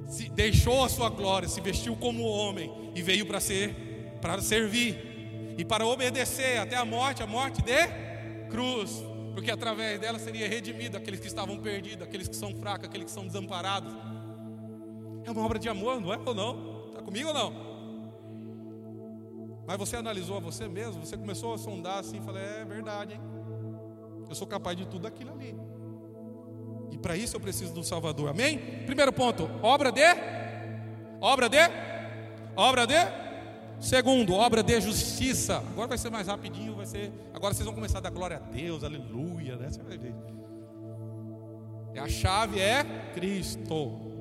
[0.08, 3.74] Se deixou a sua glória, se vestiu como homem e veio para ser,
[4.22, 7.88] para servir e para obedecer até a morte, a morte de
[8.50, 9.04] cruz,
[9.34, 13.12] porque através dela seria redimido aqueles que estavam perdidos, aqueles que são fracos, aqueles que
[13.12, 13.94] são desamparados.
[15.24, 16.73] É uma obra de amor, não é ou não?
[17.04, 17.74] Comigo ou não?
[19.66, 23.22] Mas você analisou a você mesmo, você começou a sondar assim, falei, é verdade, hein?
[24.28, 25.56] Eu sou capaz de tudo aquilo ali.
[26.92, 28.30] E para isso eu preciso do Salvador.
[28.30, 28.58] Amém?
[28.86, 30.02] Primeiro ponto, obra de
[31.22, 31.58] obra de
[32.56, 32.96] obra de
[33.80, 35.58] segundo, obra de justiça.
[35.58, 37.12] Agora vai ser mais rapidinho, vai ser.
[37.34, 39.70] Agora vocês vão começar a dar glória a Deus, aleluia, né?
[39.70, 40.14] Você vai ver.
[42.00, 44.13] A chave é Cristo.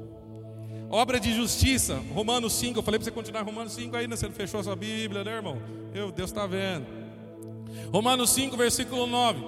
[0.94, 2.78] Obra de justiça, Romanos 5.
[2.78, 4.14] Eu falei para você continuar Romanos 5 aí, né?
[4.14, 5.56] Você fechou a sua Bíblia, né, irmão?
[5.94, 6.86] Eu, Deus está vendo.
[7.90, 9.42] Romanos 5, versículo 9.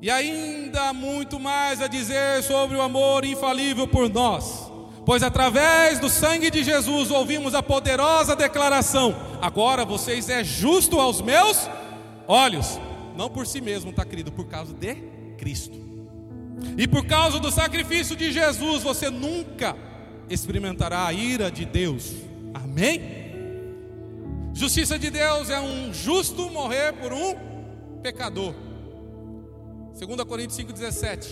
[0.00, 4.72] E ainda muito mais a dizer sobre o amor infalível por nós.
[5.04, 11.20] Pois através do sangue de Jesus ouvimos a poderosa declaração: agora vocês é justo aos
[11.20, 11.68] meus
[12.26, 12.80] olhos,
[13.18, 14.94] não por si mesmo, tá querido, por causa de
[15.36, 15.78] Cristo.
[16.78, 19.91] E por causa do sacrifício de Jesus, você nunca
[20.32, 22.12] experimentará a ira de Deus.
[22.54, 23.22] Amém?
[24.54, 27.34] Justiça de Deus é um justo morrer por um
[28.02, 28.54] pecador.
[29.98, 31.26] 2 Coríntios 5,17.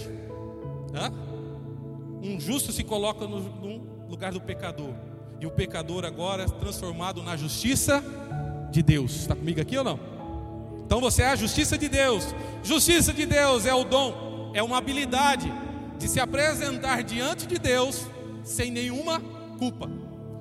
[2.23, 4.95] Um justo se coloca no, no lugar do pecador.
[5.41, 8.03] E o pecador agora é transformado na justiça
[8.71, 9.17] de Deus.
[9.17, 9.99] Está comigo aqui ou não?
[10.85, 12.35] Então você é a justiça de Deus.
[12.63, 15.51] Justiça de Deus é o dom, é uma habilidade
[15.99, 18.07] de se apresentar diante de Deus
[18.51, 19.21] sem nenhuma
[19.59, 19.89] culpa.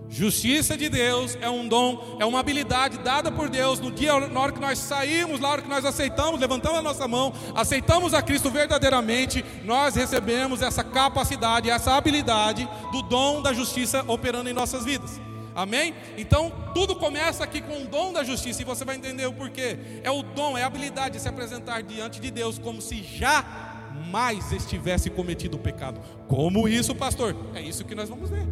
[0.10, 4.40] Justiça de Deus é um dom, é uma habilidade dada por Deus no dia, na
[4.40, 8.22] hora que nós saímos, na hora que nós aceitamos, levantamos a nossa mão, aceitamos a
[8.22, 14.84] Cristo verdadeiramente, nós recebemos essa capacidade, essa habilidade do dom da justiça operando em nossas
[14.84, 15.22] vidas.
[15.56, 15.94] Amém?
[16.18, 19.78] Então, tudo começa aqui com o dom da justiça, e você vai entender o porquê.
[20.04, 23.69] É o dom, é a habilidade de se apresentar diante de Deus como se já
[23.90, 26.00] jamais estivesse cometido o pecado.
[26.28, 27.36] Como isso, pastor?
[27.54, 28.48] É isso que nós vamos ver.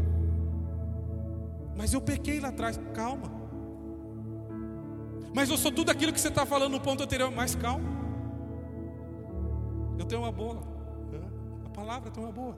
[1.75, 3.31] Mas eu pequei lá atrás, calma.
[5.33, 7.85] Mas eu sou tudo aquilo que você está falando no ponto anterior, mas calma.
[9.97, 10.59] Eu tenho uma boa.
[11.65, 12.55] A palavra tem uma boa.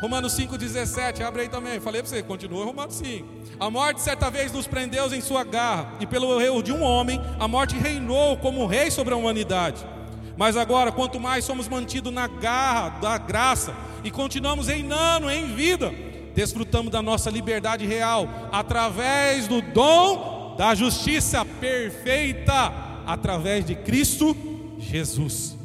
[0.00, 1.80] Romanos 5,17, abre aí também.
[1.80, 3.26] Falei para você, continua Romanos 5.
[3.58, 7.20] A morte certa vez nos prendeu em sua garra, e pelo erro de um homem,
[7.40, 9.95] a morte reinou como rei sobre a humanidade.
[10.36, 15.92] Mas agora, quanto mais somos mantidos na garra da graça e continuamos reinando em vida,
[16.34, 22.72] desfrutamos da nossa liberdade real através do dom da justiça perfeita
[23.06, 24.36] através de Cristo
[24.78, 25.56] Jesus.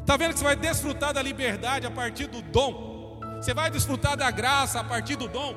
[0.00, 3.20] Está vendo que você vai desfrutar da liberdade a partir do dom?
[3.36, 5.54] Você vai desfrutar da graça a partir do dom?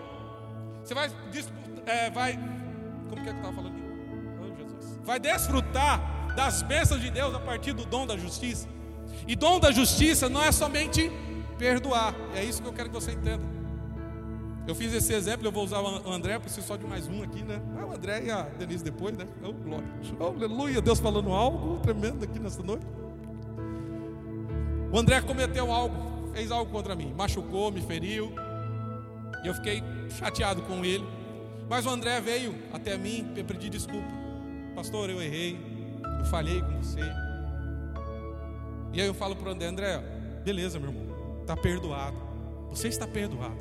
[0.84, 1.12] Você vai,
[1.86, 2.40] é, vai
[3.10, 3.76] como que é que estava falando?
[4.42, 5.00] Oh, Jesus.
[5.06, 8.68] Vai desfrutar das bênçãos de Deus a partir do dom da justiça.
[9.28, 11.12] E dom da justiça não é somente
[11.58, 13.44] perdoar, é isso que eu quero que você entenda.
[14.68, 17.42] Eu fiz esse exemplo, eu vou usar o André, preciso só de mais um aqui,
[17.42, 17.60] né?
[17.76, 19.26] Ah, o André e a Denise depois, né?
[19.44, 19.88] Oh, glória.
[20.20, 22.86] Oh, aleluia, Deus falando algo tremendo aqui nessa noite.
[24.92, 28.32] O André cometeu algo, fez algo contra mim, machucou, me feriu.
[29.44, 29.82] E eu fiquei
[30.20, 31.06] chateado com ele.
[31.68, 34.08] Mas o André veio até mim pedir desculpa.
[34.76, 35.67] Pastor, eu errei
[36.20, 37.02] eu falhei com você.
[38.94, 39.98] E aí eu falo para o André, André,
[40.44, 42.18] beleza, meu irmão, está perdoado.
[42.70, 43.58] Você está perdoado.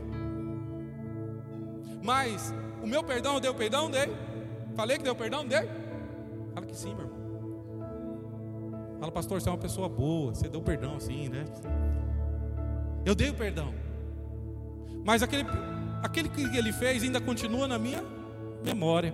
[2.02, 4.12] Mas o meu perdão deu perdão dele?
[4.74, 5.68] Falei que deu perdão dele?
[6.54, 7.16] Fala que sim, meu irmão.
[9.00, 11.44] Fala, pastor, você é uma pessoa boa, você deu perdão assim, né?
[13.04, 13.74] Eu dei o perdão.
[15.04, 15.44] Mas aquele,
[16.02, 18.02] aquele que ele fez ainda continua na minha
[18.64, 19.12] memória.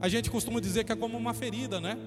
[0.00, 1.98] A gente costuma dizer que é como uma ferida, né?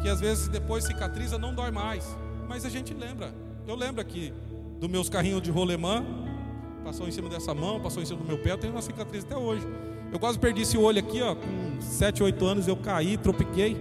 [0.00, 2.16] Que às vezes depois cicatriza não dói mais.
[2.48, 3.32] Mas a gente lembra.
[3.66, 4.32] Eu lembro aqui
[4.78, 6.04] dos meus carrinhos de rolemã,
[6.82, 9.24] passou em cima dessa mão, passou em cima do meu pé, eu tenho uma cicatriz
[9.24, 9.66] até hoje.
[10.12, 13.76] Eu quase perdi esse olho aqui, ó, com 7, 8 anos eu caí, tropiquei.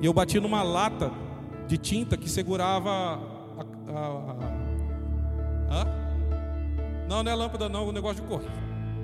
[0.00, 1.10] E eu bati numa lata
[1.66, 4.06] de tinta que segurava a, a,
[5.70, 6.02] a, a
[7.08, 8.52] não, não é lâmpada não, é um negócio de correio.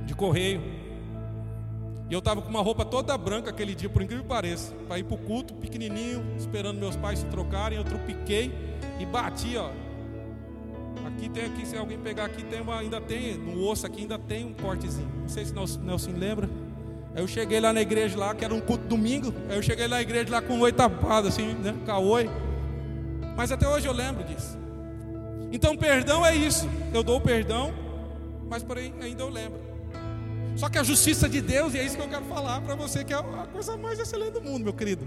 [0.07, 0.62] De correio.
[2.09, 4.99] E eu estava com uma roupa toda branca aquele dia, por incrível que pareça, para
[4.99, 7.77] ir para o culto, pequenininho, esperando meus pais se trocarem.
[7.77, 8.51] Eu tropiquei
[8.99, 9.71] e bati, ó,
[11.07, 14.18] Aqui tem aqui, se alguém pegar aqui, tem uma, ainda tem, no osso aqui ainda
[14.18, 15.09] tem um cortezinho.
[15.21, 16.49] Não sei se o Nelson lembra.
[17.14, 19.35] Aí eu cheguei lá na igreja lá, que era um culto domingo.
[19.49, 21.75] Aí eu cheguei na igreja lá com um oi tapado, assim, né?
[21.85, 22.31] Com oi.
[23.37, 24.57] Mas até hoje eu lembro disso.
[25.51, 26.68] Então perdão é isso.
[26.92, 27.73] Eu dou o perdão,
[28.49, 29.68] mas porém ainda eu lembro.
[30.59, 33.05] Só que a justiça de Deus, e é isso que eu quero falar para você,
[33.05, 35.07] que é a coisa mais excelente do mundo, meu querido.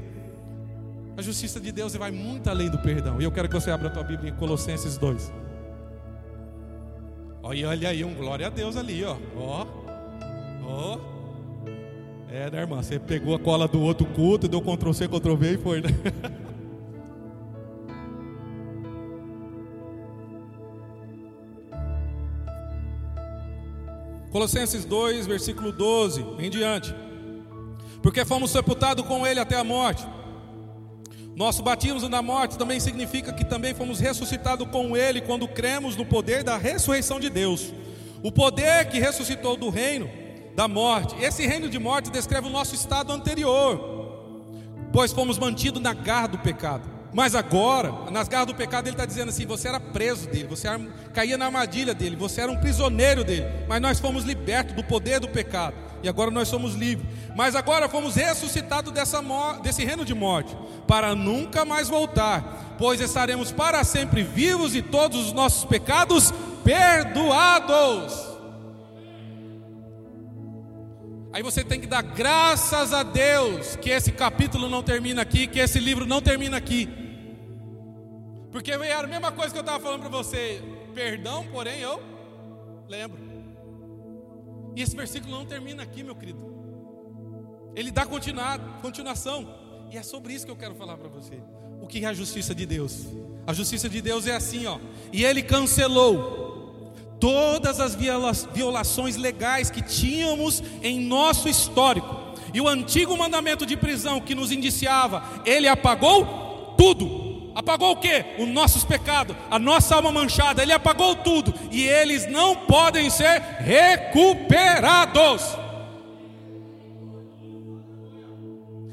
[1.17, 3.19] A justiça de Deus vai muito além do perdão.
[3.19, 5.33] E eu quero que você abra a tua Bíblia em Colossenses 2.
[7.43, 9.17] Olha, olha aí, um glória a Deus ali, ó.
[9.35, 9.67] Ó.
[10.63, 10.99] Ó.
[12.29, 12.81] É, né, irmã?
[12.81, 15.89] Você pegou a cola do outro culto, deu Ctrl C, Ctrl V e foi, né?
[24.31, 26.95] Colossenses 2, versículo 12 em diante.
[28.01, 30.05] Porque fomos sepultados com ele até a morte.
[31.35, 36.05] Nosso batismo na morte também significa que também fomos ressuscitados com ele quando cremos no
[36.05, 37.73] poder da ressurreição de Deus.
[38.23, 40.09] O poder que ressuscitou do reino
[40.55, 41.15] da morte.
[41.21, 43.79] Esse reino de morte descreve o nosso estado anterior,
[44.91, 47.00] pois fomos mantidos na garra do pecado.
[47.13, 50.67] Mas agora, nas garras do pecado, ele está dizendo assim: você era preso dele, você
[50.67, 50.79] era,
[51.13, 53.45] caía na armadilha dele, você era um prisioneiro dele.
[53.67, 57.05] Mas nós fomos libertos do poder do pecado, e agora nós somos livres.
[57.35, 59.21] Mas agora fomos ressuscitados dessa,
[59.61, 60.55] desse reino de morte,
[60.87, 68.31] para nunca mais voltar, pois estaremos para sempre vivos e todos os nossos pecados perdoados.
[71.33, 75.59] Aí você tem que dar graças a Deus que esse capítulo não termina aqui, que
[75.59, 77.00] esse livro não termina aqui.
[78.51, 80.61] Porque era a mesma coisa que eu estava falando para você.
[80.93, 82.01] Perdão, porém eu
[82.87, 83.17] lembro.
[84.75, 86.51] E esse versículo não termina aqui, meu querido.
[87.75, 89.47] Ele dá continuação.
[89.89, 91.41] E é sobre isso que eu quero falar para você.
[91.81, 93.07] O que é a justiça de Deus?
[93.47, 94.79] A justiça de Deus é assim, ó.
[95.11, 102.13] E ele cancelou todas as violações legais que tínhamos em nosso histórico.
[102.53, 107.30] E o antigo mandamento de prisão que nos indiciava, ele apagou tudo.
[107.53, 108.25] Apagou o que?
[108.39, 111.53] Os nossos pecados, a nossa alma manchada, ele apagou tudo.
[111.71, 115.43] E eles não podem ser recuperados.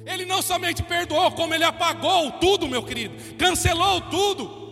[0.04, 4.66] Ele não somente perdoou, como ele apagou tudo, meu querido, cancelou tudo.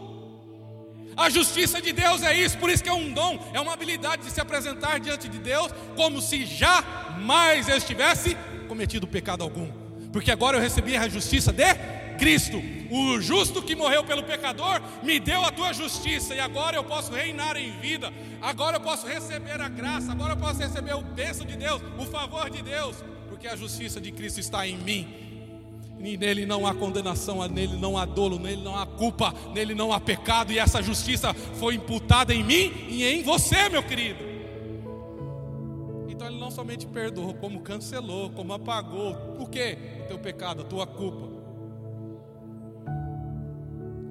[1.17, 4.25] A justiça de Deus é isso, por isso que é um dom, é uma habilidade
[4.25, 8.37] de se apresentar diante de Deus como se jamais eu estivesse
[8.69, 9.71] cometido pecado algum.
[10.13, 11.75] Porque agora eu recebi a justiça de
[12.17, 16.85] Cristo, o justo que morreu pelo pecador, me deu a tua justiça, e agora eu
[16.85, 21.03] posso reinar em vida, agora eu posso receber a graça, agora eu posso receber o
[21.03, 22.97] bênção de Deus, o favor de Deus,
[23.29, 25.27] porque a justiça de Cristo está em mim.
[25.99, 29.93] E nele não há condenação, nele não há dolo, nele não há culpa, nele não
[29.93, 34.25] há pecado, e essa justiça foi imputada em mim e em você, meu querido.
[36.09, 39.15] Então ele não somente perdoou, como cancelou, como apagou.
[39.37, 39.77] Por quê?
[40.05, 41.36] O teu pecado, a tua culpa.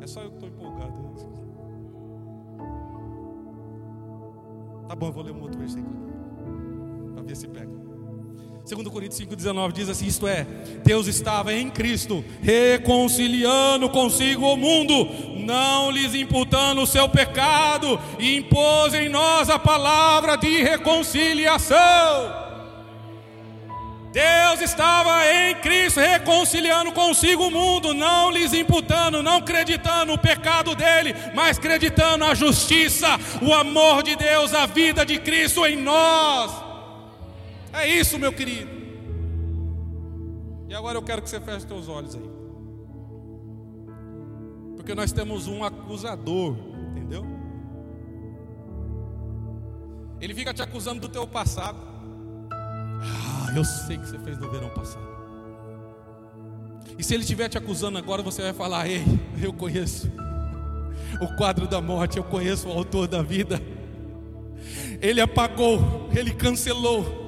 [0.01, 0.93] É só eu que estou empolgado.
[4.87, 5.95] Tá bom, eu vou ler um outro versículo
[7.13, 7.75] para ver se pega.
[8.67, 10.43] 2 Coríntios 5,19 diz assim: Isto é,
[10.83, 15.07] Deus estava em Cristo, reconciliando consigo o mundo,
[15.45, 22.44] não lhes imputando o seu pecado, e impôs em nós a palavra de reconciliação.
[24.15, 30.73] Deus estava em Cristo reconciliando consigo o mundo, não lhes imputando, não acreditando o pecado
[30.73, 33.07] dele, mas acreditando a justiça,
[33.41, 36.49] o amor de Deus, a vida de Cristo em nós.
[37.73, 38.71] É isso, meu querido.
[40.69, 42.29] E agora eu quero que você feche seus olhos aí.
[44.77, 46.55] Porque nós temos um acusador,
[46.91, 47.25] entendeu?
[50.21, 51.94] Ele fica te acusando do teu passado.
[53.01, 55.15] Ah, eu sei que você fez no verão passado.
[56.97, 59.03] E se ele estiver te acusando agora, você vai falar: Ei,
[59.41, 60.11] eu conheço
[61.21, 63.61] o quadro da morte, eu conheço o autor da vida.
[65.01, 67.24] Ele apagou, ele cancelou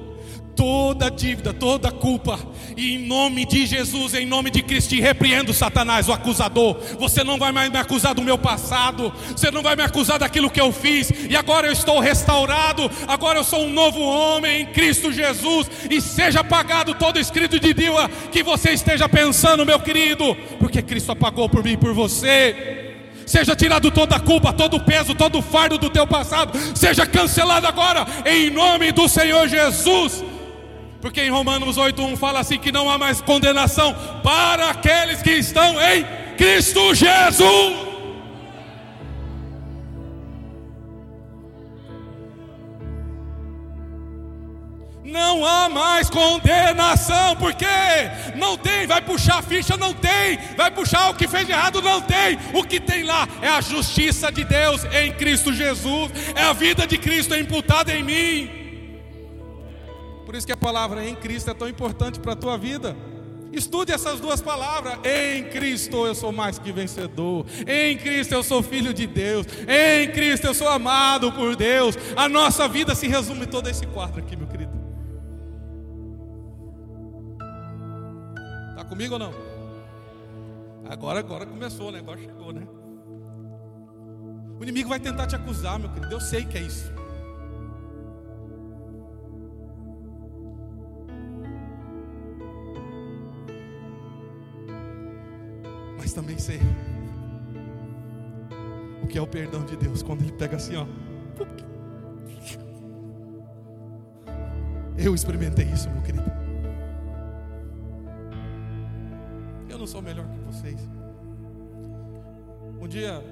[0.58, 2.36] toda dívida, toda culpa,
[2.76, 6.76] e em nome de Jesus, em nome de Cristo, te repreendo, Satanás, o acusador.
[6.98, 10.50] Você não vai mais me acusar do meu passado, você não vai me acusar daquilo
[10.50, 14.66] que eu fiz, e agora eu estou restaurado, agora eu sou um novo homem em
[14.66, 20.36] Cristo Jesus, e seja apagado todo escrito de Deus que você esteja pensando, meu querido,
[20.58, 22.84] porque Cristo apagou por mim e por você.
[23.24, 27.06] Seja tirado toda a culpa, todo o peso, todo o fardo do teu passado, seja
[27.06, 30.24] cancelado agora, em nome do Senhor Jesus.
[31.00, 35.80] Porque em Romanos 8:1 fala assim que não há mais condenação para aqueles que estão
[35.80, 36.04] em
[36.36, 37.88] Cristo Jesus.
[45.04, 47.64] Não há mais condenação, porque
[48.36, 52.02] não tem, vai puxar a ficha, não tem, vai puxar o que fez errado, não
[52.02, 52.38] tem.
[52.52, 56.86] O que tem lá é a justiça de Deus em Cristo Jesus, é a vida
[56.86, 58.57] de Cristo imputada em mim.
[60.28, 62.94] Por isso que a palavra em Cristo é tão importante para a tua vida.
[63.50, 64.98] Estude essas duas palavras.
[65.02, 67.46] Em Cristo eu sou mais que vencedor.
[67.66, 69.46] Em Cristo eu sou filho de Deus.
[69.66, 71.96] Em Cristo eu sou amado por Deus.
[72.14, 74.72] A nossa vida se resume todo esse quadro aqui, meu querido.
[78.72, 79.32] Está comigo ou não?
[80.90, 82.00] Agora, agora começou, né?
[82.00, 82.68] Agora chegou, né?
[84.60, 86.12] O inimigo vai tentar te acusar, meu querido.
[86.12, 86.92] Eu sei que é isso.
[95.98, 96.60] Mas também sei
[99.02, 100.86] o que é o perdão de Deus quando Ele pega assim, ó.
[104.96, 106.30] Eu experimentei isso, meu querido.
[109.68, 110.88] Eu não sou melhor que vocês.
[112.80, 113.22] Um dia,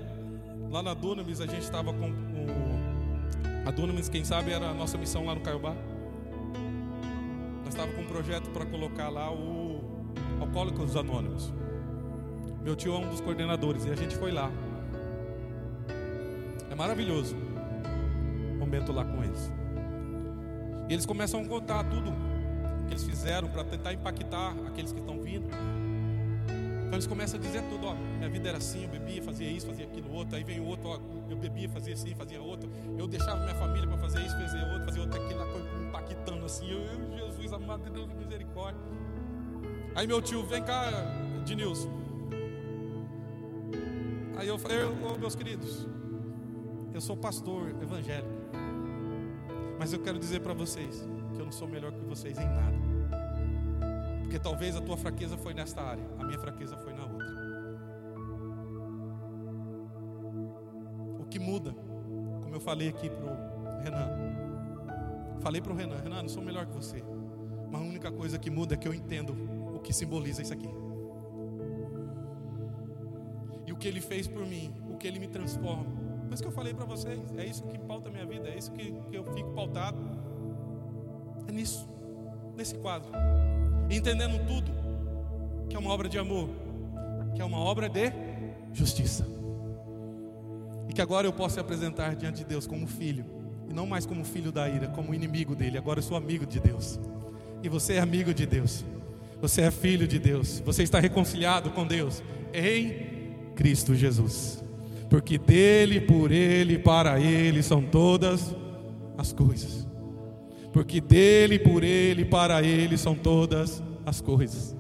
[0.71, 3.67] lá na Dunamis, a gente estava com o.
[3.67, 5.75] A Dunamis, quem sabe, era a nossa missão lá no Caiobá.
[7.65, 9.81] Nós estávamos com um projeto para colocar lá o
[10.41, 11.53] Alcoólicos Anônimos.
[12.67, 14.51] Meu tio é um dos coordenadores e a gente foi lá.
[16.69, 17.37] É maravilhoso.
[18.59, 19.53] Momento lá com eles.
[20.89, 22.13] E eles começam a contar tudo
[22.89, 25.47] que eles fizeram para tentar impactar aqueles que estão vindo.
[25.47, 29.69] Então eles começam a dizer tudo, ó, minha vida era assim, eu bebia, fazia isso,
[29.69, 30.99] fazia aquilo outro, aí vem o outro, ó,
[31.31, 34.85] eu bebia, fazia assim, fazia outro, eu deixava minha família para fazer isso, fazer outro,
[34.87, 36.81] fazia outro, aquilo, impactando assim, eu,
[37.17, 38.81] eu, Jesus amado de Deus, misericórdia.
[39.95, 40.91] Aí meu tio, vem cá,
[41.45, 42.06] Dinilson,
[44.37, 45.87] Aí eu falei, oh, meus queridos,
[46.93, 48.29] eu sou pastor evangélico,
[49.79, 52.77] mas eu quero dizer para vocês que eu não sou melhor que vocês em nada,
[54.21, 57.47] porque talvez a tua fraqueza foi nesta área, a minha fraqueza foi na outra.
[61.19, 61.75] O que muda,
[62.43, 63.29] como eu falei aqui pro
[63.83, 64.11] Renan,
[65.41, 67.03] falei pro Renan, Renan, não sou melhor que você,
[67.71, 69.35] mas a única coisa que muda é que eu entendo
[69.75, 70.69] o que simboliza isso aqui
[73.77, 75.85] o que Ele fez por mim, o que Ele me transforma.
[76.33, 78.73] Isso que eu falei para vocês, é isso que pauta a minha vida, é isso
[78.73, 79.99] que, que eu fico pautado.
[81.47, 81.87] É nisso,
[82.57, 83.11] nesse quadro.
[83.91, 84.73] Entendendo tudo,
[85.69, 86.49] que é uma obra de amor,
[87.35, 88.11] que é uma obra de
[88.73, 89.27] justiça.
[90.89, 93.27] E que agora eu posso apresentar diante de Deus como filho,
[93.69, 95.77] e não mais como filho da ira, como inimigo dele.
[95.77, 96.99] Agora eu sou amigo de Deus.
[97.63, 98.85] E você é amigo de Deus.
[99.41, 100.61] Você é filho de Deus.
[100.61, 102.23] Você está reconciliado com Deus
[102.55, 103.16] em
[103.57, 104.63] Cristo Jesus.
[105.09, 108.55] Porque dele, por ele, para ele são todas
[109.17, 109.87] as coisas.
[110.73, 114.77] Porque dele, por ele, para ele são todas as coisas.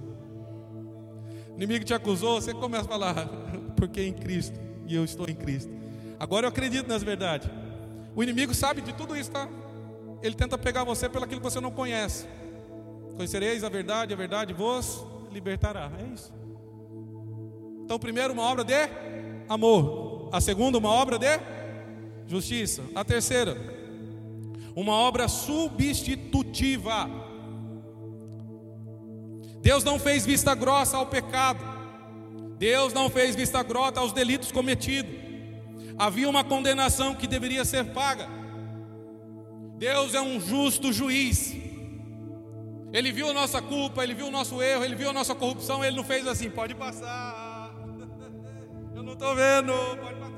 [1.52, 3.28] O inimigo te acusou, você começa a falar,
[3.76, 5.72] porque em Cristo, e eu estou em Cristo.
[6.20, 7.48] Agora eu acredito nas verdades.
[8.14, 9.48] O inimigo sabe de tudo isso, tá?
[10.22, 12.26] Ele tenta pegar você pelo que você não conhece.
[13.16, 15.90] Conhecereis a verdade, a verdade vos libertará.
[15.98, 16.32] É isso.
[17.86, 18.74] Então, primeiro, uma obra de
[19.48, 20.28] amor.
[20.32, 21.38] A segunda, uma obra de
[22.26, 22.82] justiça.
[22.96, 23.56] A terceira,
[24.74, 27.08] uma obra substitutiva.
[29.60, 31.64] Deus não fez vista grossa ao pecado.
[32.58, 35.14] Deus não fez vista grossa aos delitos cometidos.
[35.96, 38.26] Havia uma condenação que deveria ser paga.
[39.78, 41.54] Deus é um justo juiz.
[42.92, 45.84] Ele viu a nossa culpa, ele viu o nosso erro, ele viu a nossa corrupção,
[45.84, 47.45] ele não fez assim, pode passar
[49.16, 50.36] estou vendo, pode passar.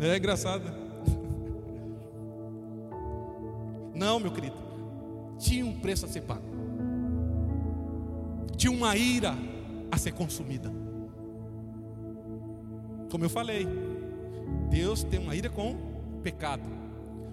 [0.00, 0.72] É engraçado.
[3.94, 4.56] Não, meu querido.
[5.38, 6.42] Tinha um preço a ser pago.
[8.56, 9.34] Tinha uma ira
[9.90, 10.72] a ser consumida.
[13.10, 13.68] Como eu falei,
[14.70, 16.64] Deus tem uma ira com o pecado,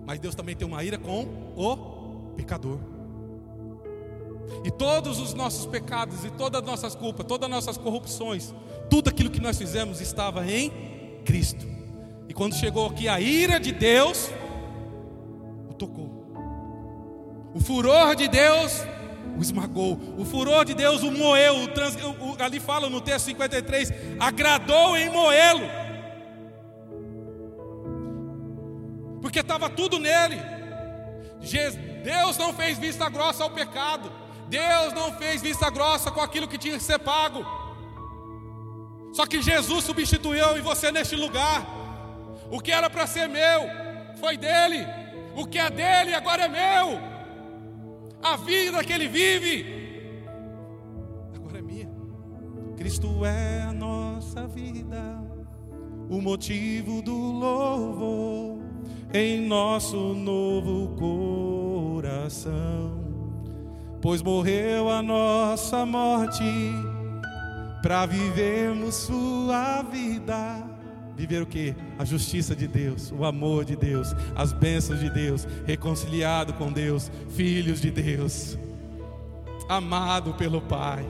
[0.05, 1.23] mas Deus também tem uma ira com
[1.55, 2.79] o pecador.
[4.63, 8.53] E todos os nossos pecados, e todas as nossas culpas, todas as nossas corrupções,
[8.89, 10.71] tudo aquilo que nós fizemos estava em
[11.25, 11.65] Cristo.
[12.27, 14.29] E quando chegou aqui a ira de Deus,
[15.69, 16.21] o tocou.
[17.53, 18.83] O furor de Deus
[19.37, 19.99] o esmagou.
[20.17, 21.63] O furor de Deus o moeu.
[21.63, 25.81] O trans, o, ali fala no texto 53: agradou em moê-lo.
[29.21, 30.37] Porque estava tudo nele.
[32.03, 34.20] Deus não fez vista grossa ao pecado.
[34.51, 37.39] Deus não fez vista grossa com aquilo que tinha que ser pago.
[39.13, 41.65] Só que Jesus substituiu e você neste lugar.
[42.49, 43.61] O que era para ser meu
[44.19, 44.85] foi dele.
[45.37, 46.99] O que é dele agora é meu.
[48.21, 50.25] A vida que ele vive
[51.33, 51.89] agora é minha.
[52.75, 55.23] Cristo é a nossa vida,
[56.09, 58.59] o motivo do louvor
[59.13, 63.00] em nosso novo coração.
[64.01, 66.43] Pois morreu a nossa morte
[67.83, 70.63] para vivermos sua vida.
[71.15, 71.75] Viver o que?
[71.99, 77.11] A justiça de Deus, o amor de Deus, as bênçãos de Deus, reconciliado com Deus,
[77.29, 78.57] filhos de Deus,
[79.69, 81.05] amado pelo Pai.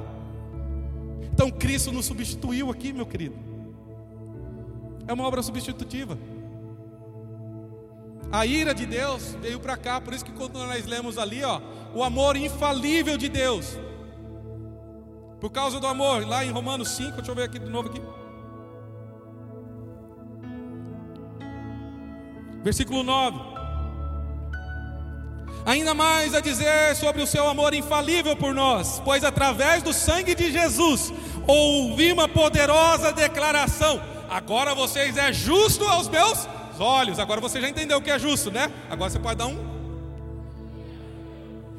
[1.33, 3.35] Então Cristo nos substituiu aqui, meu querido.
[5.07, 6.17] É uma obra substitutiva.
[8.31, 11.59] A ira de Deus veio para cá, por isso que quando nós lemos ali, ó,
[11.93, 13.77] o amor infalível de Deus.
[15.41, 18.01] Por causa do amor, lá em Romanos 5, deixa eu ver aqui de novo aqui.
[22.63, 23.51] Versículo 9.
[25.65, 30.33] Ainda mais a dizer sobre o seu amor infalível por nós, pois através do sangue
[30.33, 31.13] de Jesus
[31.45, 36.47] ouvi uma poderosa declaração: agora vocês é justo aos meus
[36.79, 37.19] olhos.
[37.19, 38.71] Agora você já entendeu o que é justo, né?
[38.89, 39.81] Agora você pode dar um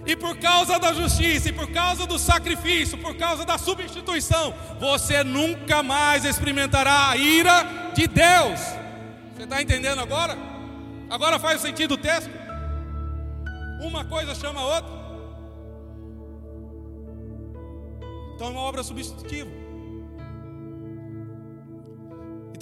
[0.04, 5.22] e por causa da justiça, e por causa do sacrifício, por causa da substituição, você
[5.22, 8.60] nunca mais experimentará a ira de Deus.
[9.34, 10.36] Você está entendendo agora?
[11.08, 12.30] Agora faz sentido o texto?
[13.80, 15.02] Uma coisa chama a outra.
[18.34, 19.61] Então é uma obra substitutiva.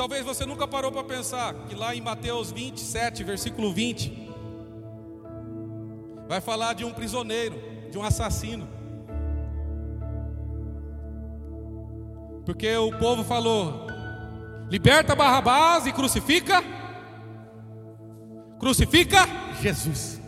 [0.00, 4.30] Talvez você nunca parou para pensar que lá em Mateus 27, versículo 20,
[6.26, 8.66] vai falar de um prisioneiro, de um assassino.
[12.46, 13.88] Porque o povo falou:
[14.70, 16.64] liberta Barrabás e crucifica.
[18.58, 19.18] Crucifica
[19.60, 20.18] Jesus.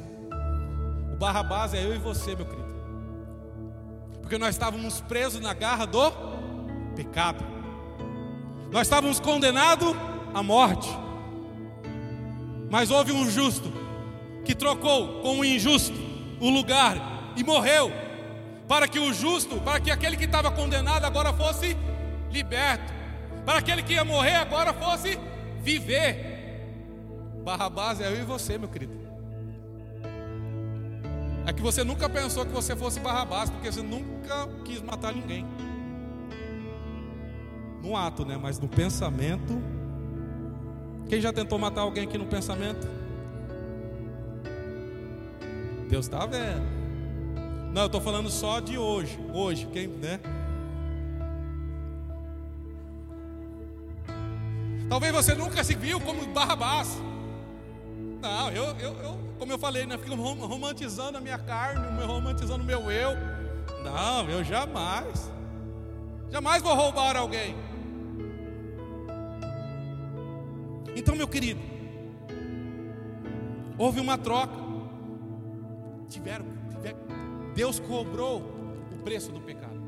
[1.15, 2.75] O Barrabás é eu e você, meu querido.
[4.21, 6.13] Porque nós estávamos presos na garra do
[6.95, 7.62] pecado.
[8.73, 9.95] Nós estávamos condenados
[10.35, 10.89] à morte.
[12.71, 13.71] Mas houve um justo
[14.47, 15.95] que trocou com o injusto
[16.41, 16.97] o lugar
[17.37, 17.93] e morreu,
[18.67, 21.77] para que o justo, para que aquele que estava condenado agora fosse
[22.33, 22.93] liberto,
[23.45, 25.19] para aquele que ia morrer agora fosse
[25.61, 26.33] viver.
[27.45, 29.01] Barrabás é eu e você, meu querido.
[31.47, 35.47] É que você nunca pensou que você fosse Barrabás, porque você nunca quis matar ninguém.
[37.83, 38.39] No ato, né?
[38.41, 39.61] Mas no pensamento.
[41.09, 42.89] Quem já tentou matar alguém aqui no pensamento?
[45.89, 46.63] Deus está vendo.
[47.75, 49.19] Não, eu estou falando só de hoje.
[49.33, 50.21] Hoje, quem, né?
[54.89, 56.99] Talvez você nunca se viu como Barrabás.
[58.21, 62.67] Não, eu, eu, eu como eu falei, né, fico romantizando a minha carne, romantizando o
[62.67, 63.11] meu eu.
[63.83, 65.29] Não, eu jamais.
[66.31, 67.57] Jamais vou roubar alguém.
[70.95, 71.61] Então, meu querido,
[73.79, 74.63] houve uma troca
[76.09, 76.45] tiveram,
[77.55, 78.41] Deus cobrou
[78.93, 79.81] o preço do pecado.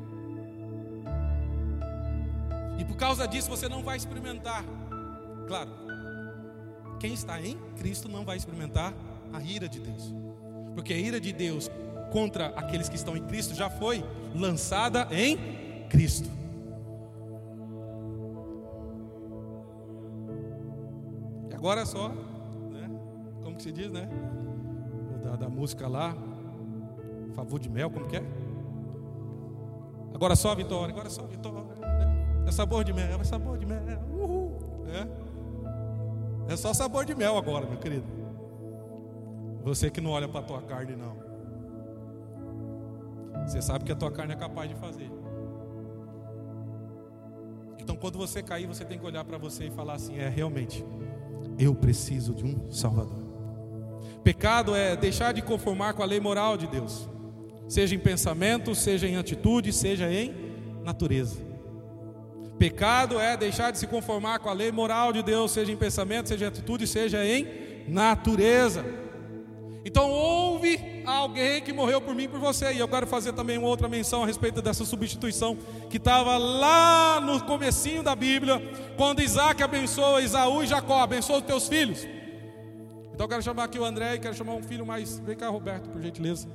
[2.77, 4.63] E por causa disso você não vai experimentar.
[5.47, 5.71] Claro,
[6.99, 8.93] quem está em Cristo não vai experimentar
[9.31, 10.13] a ira de Deus.
[10.73, 11.69] Porque a ira de Deus
[12.11, 14.03] contra aqueles que estão em Cristo já foi
[14.33, 15.37] lançada em
[15.89, 16.29] Cristo.
[21.65, 22.87] Agora só, né?
[23.41, 24.07] Como que se diz, né?
[25.23, 26.15] da, da música lá,
[27.33, 28.23] Favor de Mel, como que é?
[30.13, 31.63] Agora só vitória, agora só vitória.
[31.63, 32.45] Né?
[32.47, 33.81] É sabor de mel, é sabor de mel.
[34.13, 34.57] Uhul.
[36.47, 36.53] É.
[36.53, 38.05] é só sabor de mel agora, meu querido.
[39.63, 41.17] Você que não olha para a tua carne, não.
[43.47, 45.11] Você sabe que a tua carne é capaz de fazer.
[47.79, 50.85] Então, quando você cair, você tem que olhar para você e falar assim: é realmente,
[51.57, 53.23] eu preciso de um Salvador.
[54.23, 57.07] Pecado é deixar de conformar com a lei moral de Deus,
[57.67, 60.33] seja em pensamento, seja em atitude, seja em
[60.83, 61.37] natureza.
[62.57, 66.29] Pecado é deixar de se conformar com a lei moral de Deus, seja em pensamento,
[66.29, 67.47] seja em atitude, seja em
[67.87, 68.85] natureza.
[69.83, 72.73] Então houve alguém que morreu por mim e por você.
[72.73, 75.57] E eu quero fazer também uma outra menção a respeito dessa substituição
[75.89, 78.61] que estava lá no comecinho da Bíblia,
[78.97, 82.05] quando Isaac abençoa Isaú e Jacó, abençoa os teus filhos.
[83.13, 85.19] Então eu quero chamar aqui o André e quero chamar um filho mais.
[85.19, 86.47] Vem cá, Roberto, por gentileza.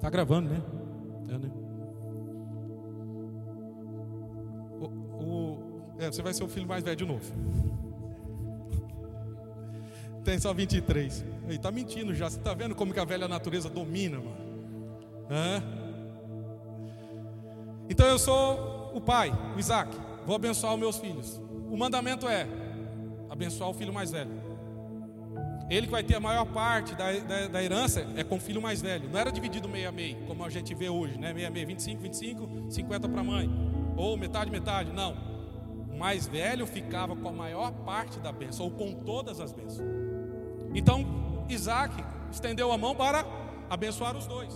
[0.00, 0.62] Tá gravando, né?
[1.28, 1.50] É, né?
[4.80, 4.86] O,
[5.24, 7.32] o, é, você vai ser o filho mais velho de novo.
[10.28, 11.24] Tem só 23.
[11.46, 12.28] Ele está mentindo já.
[12.28, 14.36] Você está vendo como que a velha natureza domina, mano?
[15.30, 15.62] Hã?
[17.88, 19.90] Então eu sou o pai, o Isaac.
[20.26, 21.40] Vou abençoar os meus filhos.
[21.70, 22.46] O mandamento é
[23.30, 24.30] abençoar o filho mais velho.
[25.70, 28.60] Ele que vai ter a maior parte da, da, da herança é com o filho
[28.60, 29.08] mais velho.
[29.08, 31.32] Não era dividido meio a meio, como a gente vê hoje, né?
[31.32, 33.50] Meio a meio, 25, 25, 50 para a mãe.
[33.96, 34.92] Ou metade, metade.
[34.92, 35.16] Não.
[35.90, 39.97] O mais velho ficava com a maior parte da bênção, ou com todas as bênçãos.
[40.74, 41.04] Então,
[41.48, 41.94] Isaac
[42.30, 43.24] estendeu a mão para
[43.70, 44.54] abençoar os dois.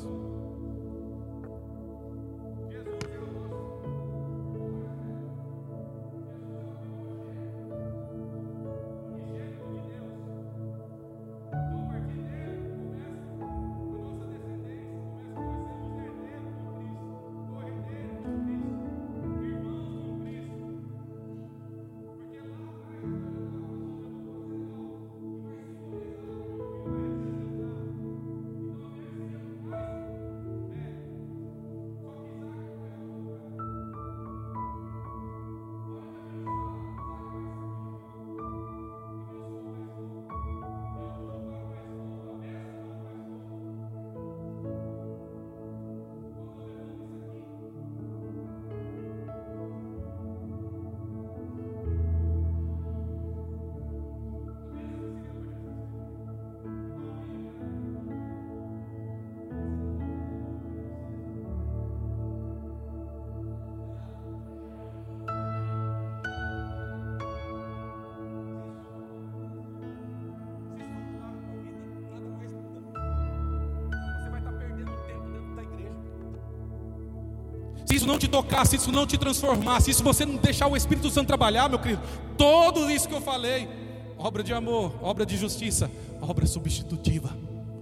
[77.93, 80.67] Se isso não te tocar, se isso não te transformar, se isso você não deixar
[80.67, 82.01] o Espírito Santo trabalhar, meu querido,
[82.39, 83.69] tudo isso que eu falei,
[84.17, 87.37] obra de amor, obra de justiça, obra substitutiva,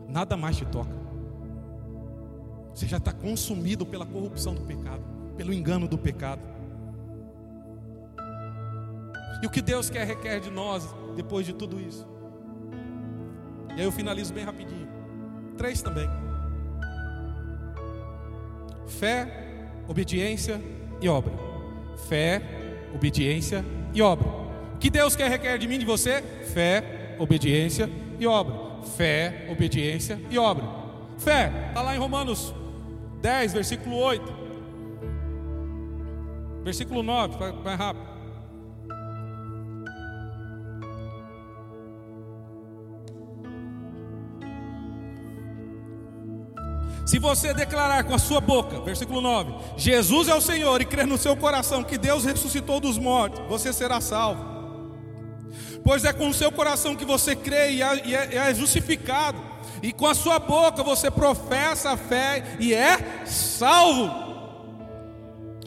[0.08, 0.90] nada mais te toca.
[2.74, 5.04] Você já está consumido pela corrupção do pecado,
[5.36, 6.42] pelo engano do pecado.
[9.40, 12.04] E o que Deus quer requer de nós depois de tudo isso?
[13.76, 14.88] E aí eu finalizo bem rapidinho.
[15.56, 16.08] Três também.
[18.88, 19.49] Fé,
[19.90, 20.62] obediência
[21.02, 21.32] e obra.
[22.08, 22.40] Fé,
[22.94, 24.28] obediência e obra.
[24.76, 26.22] O que Deus quer requer de mim de você?
[26.54, 28.54] Fé, obediência e obra.
[28.96, 30.64] Fé, obediência e obra.
[31.18, 32.54] Fé, está lá em Romanos
[33.20, 34.40] 10, versículo 8.
[36.62, 38.09] Versículo 9, vai rápido.
[47.10, 51.08] Se você declarar com a sua boca, versículo 9, Jesus é o Senhor e crer
[51.08, 54.40] no seu coração que Deus ressuscitou dos mortos, você será salvo.
[55.82, 59.42] Pois é com o seu coração que você crê e é, e é, é justificado,
[59.82, 64.08] e com a sua boca você professa a fé e é salvo.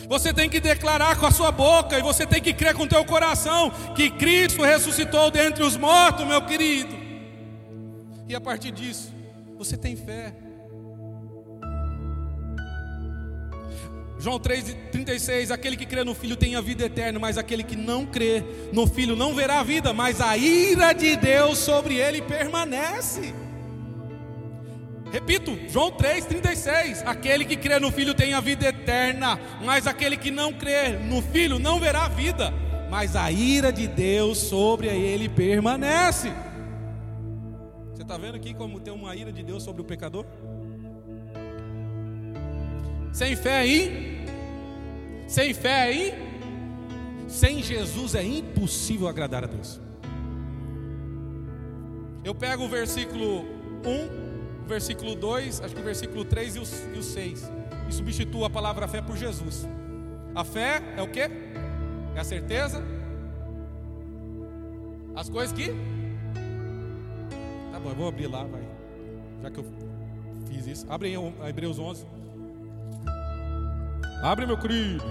[0.08, 2.88] Você tem que declarar com a sua boca e você tem que crer com o
[2.88, 6.96] teu coração que Cristo ressuscitou dentre os mortos, meu querido.
[8.30, 9.14] E a partir disso,
[9.58, 10.53] você tem fé.
[14.24, 18.06] João 3,36: Aquele que crê no Filho tem a vida eterna, mas aquele que não
[18.06, 23.34] crê no Filho não verá a vida, mas a ira de Deus sobre ele permanece.
[25.12, 30.32] Repito, João 3,36: Aquele que crê no Filho tem a vida eterna, mas aquele que
[30.32, 32.54] não crê no Filho não verá a vida,
[32.90, 36.32] mas a ira de Deus sobre ele permanece.
[37.94, 40.26] Você está vendo aqui como tem uma ira de Deus sobre o pecador?
[43.14, 44.26] Sem fé aí,
[45.28, 46.14] sem fé aí,
[47.28, 49.80] sem Jesus é impossível agradar a Deus.
[52.24, 53.46] Eu pego o versículo
[53.86, 56.64] 1, o versículo 2, acho que o versículo 3 e o,
[56.96, 57.52] e o 6,
[57.88, 59.68] e substituo a palavra fé por Jesus.
[60.34, 61.20] A fé é o que?
[61.20, 62.84] É a certeza?
[65.16, 65.68] As coisas que?
[67.72, 68.64] Tá bom, eu vou abrir lá, vai.
[69.44, 69.66] Já que eu
[70.48, 70.86] fiz isso.
[70.90, 72.23] Abre em Hebreus 11.
[74.24, 75.04] Abre, meu querido.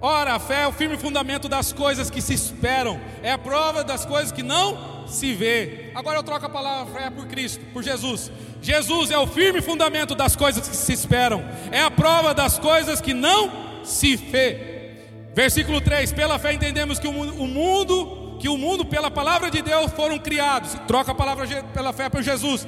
[0.00, 3.82] Ora, a fé é o firme fundamento das coisas que se esperam, é a prova
[3.82, 5.90] das coisas que não se vê.
[5.92, 8.30] Agora eu troco a palavra fé por Cristo, por Jesus.
[8.62, 13.00] Jesus é o firme fundamento das coisas que se esperam, é a prova das coisas
[13.00, 13.50] que não
[13.82, 14.94] se vê.
[15.34, 19.90] Versículo 3: Pela fé entendemos que o mundo, que o mundo pela palavra de Deus
[19.90, 20.74] foram criados.
[20.86, 22.64] Troca a palavra pela fé por Jesus.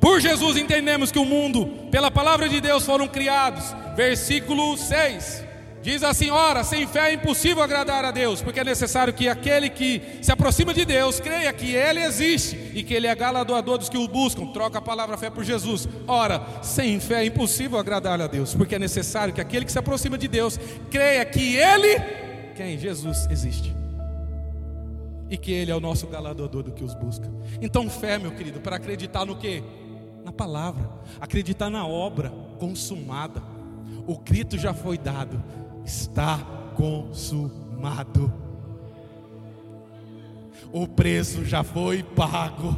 [0.00, 3.64] Por Jesus entendemos que o mundo, pela palavra de Deus, foram criados.
[3.96, 5.48] Versículo 6
[5.80, 9.28] de Diz assim: ora, sem fé é impossível agradar a Deus, porque é necessário que
[9.28, 13.78] aquele que se aproxima de Deus creia que Ele existe e que Ele é galardoador
[13.78, 14.46] dos que o buscam.
[14.46, 15.88] Troca a palavra fé por Jesus.
[16.06, 19.78] Ora, sem fé é impossível agradar a Deus, porque é necessário que aquele que se
[19.78, 20.58] aproxima de Deus
[20.90, 22.00] creia que Ele,
[22.54, 22.76] quem?
[22.78, 23.74] Jesus, existe.
[25.30, 27.30] E que Ele é o nosso galardoador do que os busca.
[27.62, 29.62] Então, fé, meu querido, para acreditar no que?
[30.28, 33.42] Na palavra, acreditar na obra consumada.
[34.06, 35.42] O grito já foi dado
[35.86, 36.38] está
[36.76, 38.30] consumado.
[40.70, 42.76] O preço já foi pago.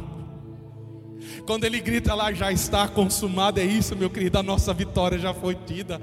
[1.45, 5.33] Quando ele grita lá, já está consumado, é isso, meu querido, a nossa vitória já
[5.33, 6.01] foi tida.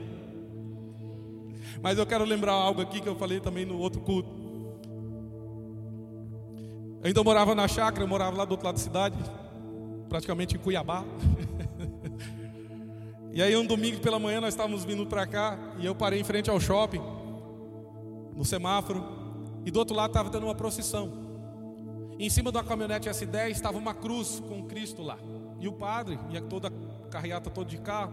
[1.81, 4.29] Mas eu quero lembrar algo aqui que eu falei também no outro culto.
[7.01, 9.17] Eu ainda morava na chácara, eu morava lá do outro lado da cidade,
[10.09, 11.05] praticamente em Cuiabá.
[13.31, 16.25] E aí um domingo pela manhã nós estávamos vindo para cá e eu parei em
[16.25, 17.01] frente ao shopping,
[18.35, 19.05] no semáforo,
[19.65, 21.13] e do outro lado estava tendo uma procissão.
[22.19, 25.19] E em cima da caminhonete S10 estava uma cruz com Cristo lá.
[25.61, 28.13] E o padre, e toda a carreata toda de carro.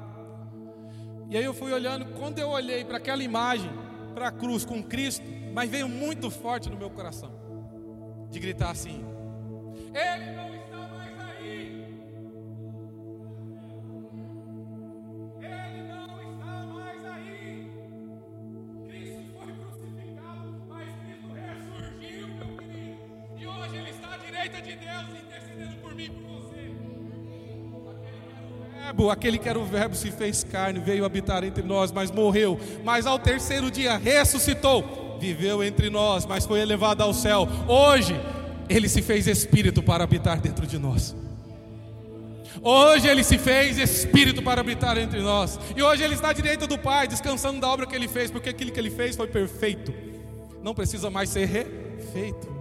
[1.28, 3.72] E aí eu fui olhando, quando eu olhei para aquela imagem,
[4.14, 7.32] para a cruz com Cristo, mas veio muito forte no meu coração
[8.30, 9.04] de gritar assim:
[9.94, 10.55] Ele não
[28.96, 32.58] Verbo, aquele que era o Verbo se fez carne, veio habitar entre nós, mas morreu.
[32.84, 37.48] Mas ao terceiro dia ressuscitou, viveu entre nós, mas foi elevado ao céu.
[37.68, 38.16] Hoje,
[38.70, 41.14] ele se fez espírito para habitar dentro de nós.
[42.62, 45.60] Hoje ele se fez espírito para habitar entre nós.
[45.76, 48.50] E hoje ele está à direita do Pai, descansando da obra que ele fez, porque
[48.50, 49.94] aquilo que ele fez foi perfeito.
[50.64, 52.56] Não precisa mais ser refeito.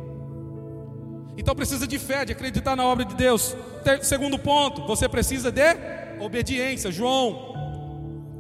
[1.37, 3.57] Então precisa de fé, de acreditar na obra de Deus.
[4.03, 6.91] Segundo ponto, você precisa de obediência.
[6.91, 7.55] João,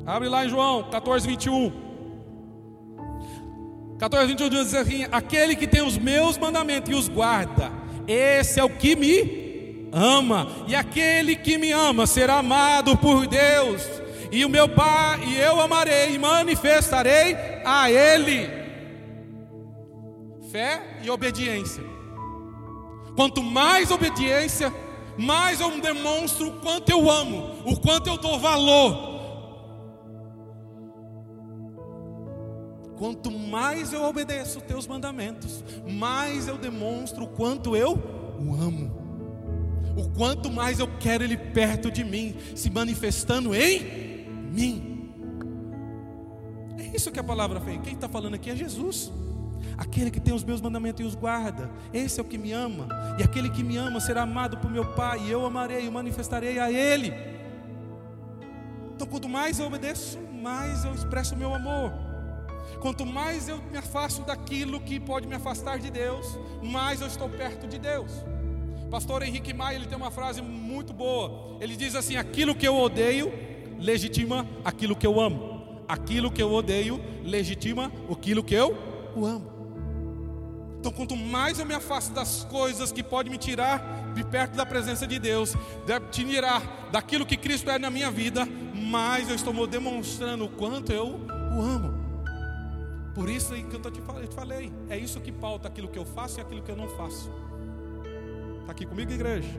[0.06, 1.72] abre lá em João 14, 21.
[3.98, 7.70] 14, 21 diz assim: Aquele que tem os meus mandamentos e os guarda,
[8.06, 13.82] esse é o que me ama, e aquele que me ama será amado por Deus,
[14.30, 18.50] e o meu Pai, e eu amarei e manifestarei a Ele.
[20.50, 21.82] Fé e obediência.
[23.16, 24.72] Quanto mais obediência,
[25.18, 29.14] mais eu demonstro o quanto eu amo, o quanto eu dou valor.
[32.96, 37.92] Quanto mais eu obedeço os teus mandamentos, mais eu demonstro o quanto eu
[38.38, 39.04] o amo.
[39.96, 45.10] O quanto mais eu quero ele perto de mim, se manifestando em mim.
[46.78, 47.80] É isso que a palavra fez.
[47.82, 49.12] Quem está falando aqui é Jesus.
[49.76, 52.88] Aquele que tem os meus mandamentos e os guarda, esse é o que me ama.
[53.18, 56.58] E aquele que me ama será amado por meu Pai, e eu amarei e manifestarei
[56.58, 57.12] a Ele.
[58.94, 61.92] Então, quanto mais eu obedeço, mais eu expresso o meu amor.
[62.80, 67.28] Quanto mais eu me afasto daquilo que pode me afastar de Deus, mais eu estou
[67.28, 68.12] perto de Deus.
[68.90, 71.56] Pastor Henrique Maia, ele tem uma frase muito boa.
[71.60, 73.32] Ele diz assim: aquilo que eu odeio
[73.78, 75.82] legitima aquilo que eu amo.
[75.88, 78.76] Aquilo que eu odeio legitima aquilo que eu
[79.16, 79.53] amo.
[80.84, 84.66] Então, quanto mais eu me afasto das coisas que podem me tirar de perto da
[84.66, 85.54] presença de Deus,
[85.86, 90.92] de tirar daquilo que Cristo é na minha vida, mais eu estou demonstrando o quanto
[90.92, 91.18] eu
[91.56, 91.94] o amo.
[93.14, 96.42] Por isso que eu te falei, é isso que pauta aquilo que eu faço e
[96.42, 97.32] aquilo que eu não faço.
[98.60, 99.58] Está aqui comigo, igreja?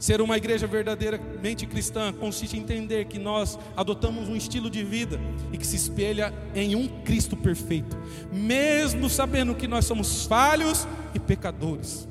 [0.00, 5.20] Ser uma igreja verdadeiramente cristã consiste em entender que nós adotamos um estilo de vida
[5.52, 7.98] e que se espelha em um Cristo perfeito,
[8.32, 12.08] mesmo sabendo que nós somos falhos e pecadores.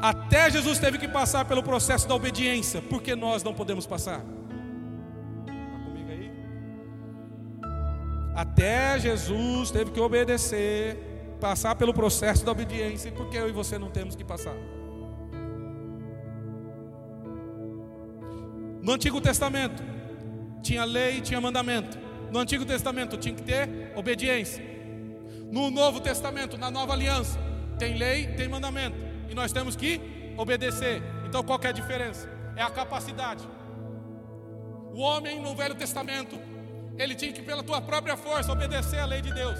[0.00, 4.24] Até Jesus teve que passar pelo processo da obediência, porque nós não podemos passar.
[5.40, 6.30] Está comigo aí?
[8.36, 10.96] Até Jesus teve que obedecer,
[11.40, 14.54] passar pelo processo da obediência, porque eu e você não temos que passar.
[18.86, 19.82] No Antigo Testamento
[20.62, 21.98] tinha lei, tinha mandamento.
[22.30, 24.64] No Antigo Testamento tinha que ter obediência.
[25.50, 27.36] No Novo Testamento, na Nova Aliança,
[27.80, 28.96] tem lei, tem mandamento.
[29.28, 30.00] E nós temos que
[30.36, 31.02] obedecer.
[31.26, 32.30] Então qual é a diferença?
[32.54, 33.44] É a capacidade.
[34.94, 36.38] O homem no Velho Testamento,
[36.96, 39.58] ele tinha que pela tua própria força obedecer à lei de Deus.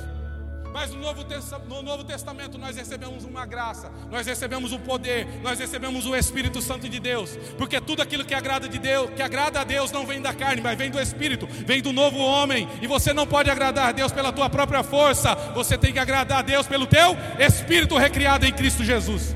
[0.76, 1.24] Mas no Novo,
[1.70, 6.60] no Novo Testamento nós recebemos uma graça, nós recebemos o poder, nós recebemos o Espírito
[6.60, 7.34] Santo de Deus.
[7.56, 10.60] Porque tudo aquilo que agrada de Deus, que agrada a Deus, não vem da carne,
[10.60, 12.68] mas vem do Espírito, vem do novo homem.
[12.82, 16.40] E você não pode agradar a Deus pela tua própria força, você tem que agradar
[16.40, 19.34] a Deus pelo teu Espírito recriado em Cristo Jesus.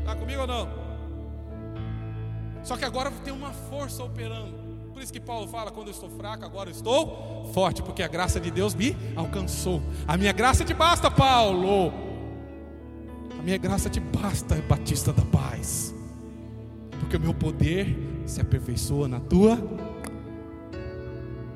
[0.00, 0.68] Está comigo ou não?
[2.62, 4.61] Só que agora tem uma força operando.
[5.02, 8.06] Por isso que Paulo fala: quando eu estou fraco, agora eu estou forte, porque a
[8.06, 9.82] graça de Deus me alcançou.
[10.06, 11.92] A minha graça te basta, Paulo.
[13.36, 15.92] A minha graça te basta, Batista da Paz.
[17.00, 17.96] Porque o meu poder
[18.26, 19.58] se aperfeiçoa na tua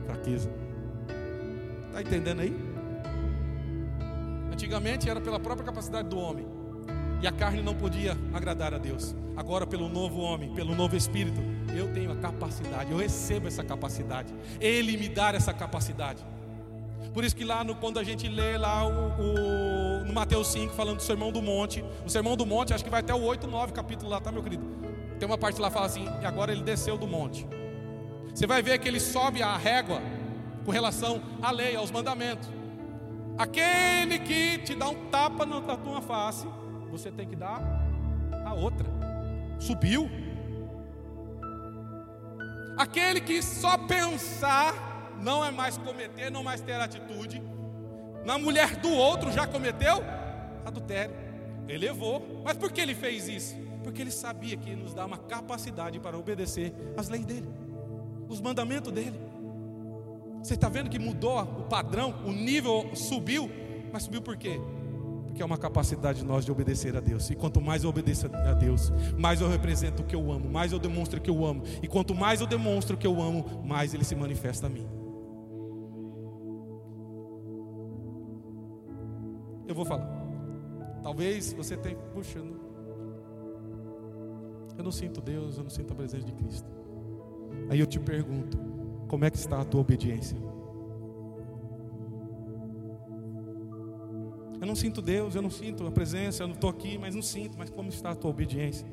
[0.05, 0.51] fraqueza.
[1.87, 2.53] Está entendendo aí?
[4.53, 6.56] Antigamente era pela própria capacidade do homem.
[7.23, 9.15] E a carne não podia agradar a Deus.
[9.37, 11.41] Agora, pelo novo homem, pelo novo espírito,
[11.75, 14.35] eu tenho a capacidade, eu recebo essa capacidade.
[14.61, 16.25] Ele me dá essa capacidade.
[17.13, 20.75] Por isso que lá no, quando a gente lê lá o, o, no Mateus 5,
[20.75, 23.47] falando do Sermão do Monte, o Sermão do Monte, acho que vai até o 8,
[23.47, 24.65] 9 capítulo lá, tá, meu querido?
[25.19, 27.47] Tem uma parte lá que fala assim, e agora ele desceu do monte.
[28.35, 30.03] Você vai ver que ele sobe a régua
[30.65, 32.49] com relação à lei, aos mandamentos.
[33.39, 36.47] Aquele que te dá um tapa na tua face,
[36.99, 37.61] você tem que dar
[38.45, 38.87] a outra.
[39.59, 40.09] Subiu.
[42.77, 47.43] Aquele que só pensar não é mais cometer, não mais ter atitude.
[48.25, 50.03] Na mulher do outro já cometeu
[50.65, 51.15] adultério.
[51.69, 52.43] Elevou.
[52.45, 53.57] Mas por que ele fez isso?
[53.83, 57.49] Porque ele sabia que nos dá uma capacidade para obedecer às leis dele,
[58.29, 59.19] os mandamentos dele.
[60.43, 63.51] Você está vendo que mudou o padrão, o nível subiu,
[63.93, 64.61] mas subiu por quê?
[65.37, 67.29] Que é uma capacidade de nós de obedecer a Deus.
[67.31, 70.73] E quanto mais eu obedeço a Deus, mais eu represento o que eu amo, mais
[70.73, 71.63] eu demonstro que eu amo.
[71.83, 74.87] E quanto mais eu demonstro que eu amo, mais ele se manifesta a mim.
[79.69, 80.09] Eu vou falar.
[81.03, 82.59] Talvez você tenha, puxando.
[84.79, 86.69] Eu não sinto Deus, eu não sinto a presença de Cristo.
[87.69, 88.59] Aí eu te pergunto:
[89.07, 90.39] como é que está a tua obediência?
[94.67, 97.23] Eu não sinto Deus, eu não sinto a presença, eu não estou aqui, mas não
[97.23, 97.57] sinto.
[97.57, 98.85] Mas como está a tua obediência?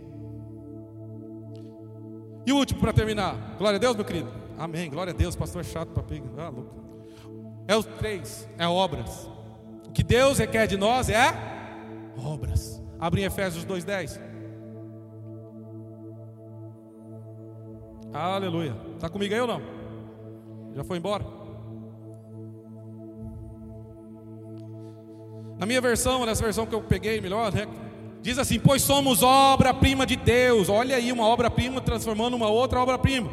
[2.46, 3.56] E o último para terminar.
[3.58, 4.32] Glória a Deus, meu querido.
[4.56, 4.88] Amém.
[4.88, 5.36] Glória a Deus.
[5.36, 6.30] Pastor é chato para pegar.
[6.38, 6.76] Ah, louco.
[7.68, 8.48] É os três.
[8.56, 9.28] É obras.
[9.88, 11.34] O que Deus requer de nós é
[12.24, 12.80] obras.
[13.00, 14.20] Abre em Efésios 2:10.
[18.14, 18.76] Aleluia.
[18.94, 19.62] Está comigo aí ou não?
[20.76, 21.26] Já foi embora?
[25.58, 27.68] Na minha versão, nessa versão que eu peguei melhor, né?
[28.22, 30.70] Diz assim: Pois somos obra-prima de Deus.
[30.70, 33.30] Olha aí, uma obra-prima transformando uma outra obra-prima.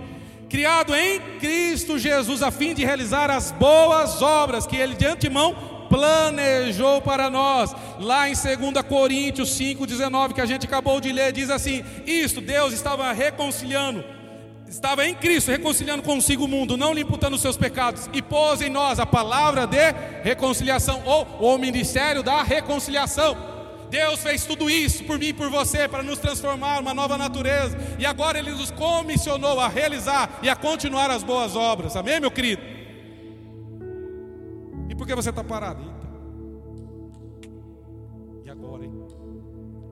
[0.48, 5.54] Criado em Cristo Jesus, a fim de realizar as boas obras que Ele de antemão
[5.88, 7.74] planejou para nós.
[8.00, 12.72] Lá em 2 Coríntios 5,19, que a gente acabou de ler, diz assim: Isto Deus
[12.72, 14.04] estava reconciliando
[14.70, 18.62] estava em Cristo, reconciliando consigo o mundo, não lhe imputando os seus pecados, e pôs
[18.62, 19.92] em nós a palavra de
[20.22, 23.36] reconciliação, ou o ministério da reconciliação.
[23.90, 27.76] Deus fez tudo isso por mim e por você, para nos transformar uma nova natureza,
[27.98, 32.30] e agora Ele nos comissionou a realizar e a continuar as boas obras, amém, meu
[32.30, 32.62] querido?
[34.88, 35.82] E por que você está parado?
[38.44, 38.92] E agora, hein?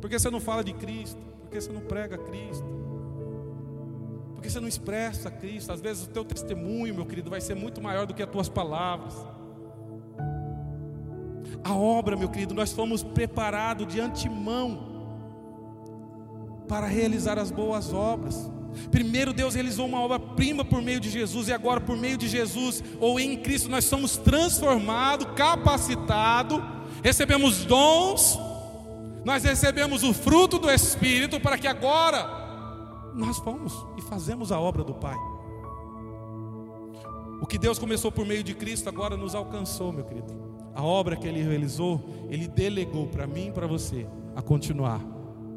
[0.00, 1.20] Por que você não fala de Cristo?
[1.40, 2.87] Por que você não prega Cristo?
[4.38, 5.72] Porque você não expressa Cristo.
[5.72, 8.48] Às vezes o teu testemunho, meu querido, vai ser muito maior do que as tuas
[8.48, 9.12] palavras.
[11.64, 14.96] A obra, meu querido, nós fomos preparados de antemão
[16.68, 18.48] para realizar as boas obras.
[18.92, 22.84] Primeiro Deus realizou uma obra-prima por meio de Jesus, e agora por meio de Jesus,
[23.00, 26.62] ou em Cristo, nós somos transformados, capacitados,
[27.02, 28.38] recebemos dons,
[29.24, 32.47] nós recebemos o fruto do Espírito, para que agora
[33.18, 35.16] nós vamos e fazemos a obra do Pai.
[37.40, 40.32] O que Deus começou por meio de Cristo agora nos alcançou, meu querido.
[40.74, 44.06] A obra que Ele realizou, Ele delegou para mim e para você
[44.36, 45.00] a continuar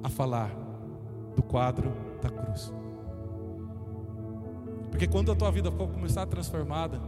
[0.03, 0.51] a falar
[1.36, 2.74] do quadro da cruz.
[4.89, 6.99] Porque quando a tua vida for começar a transformada,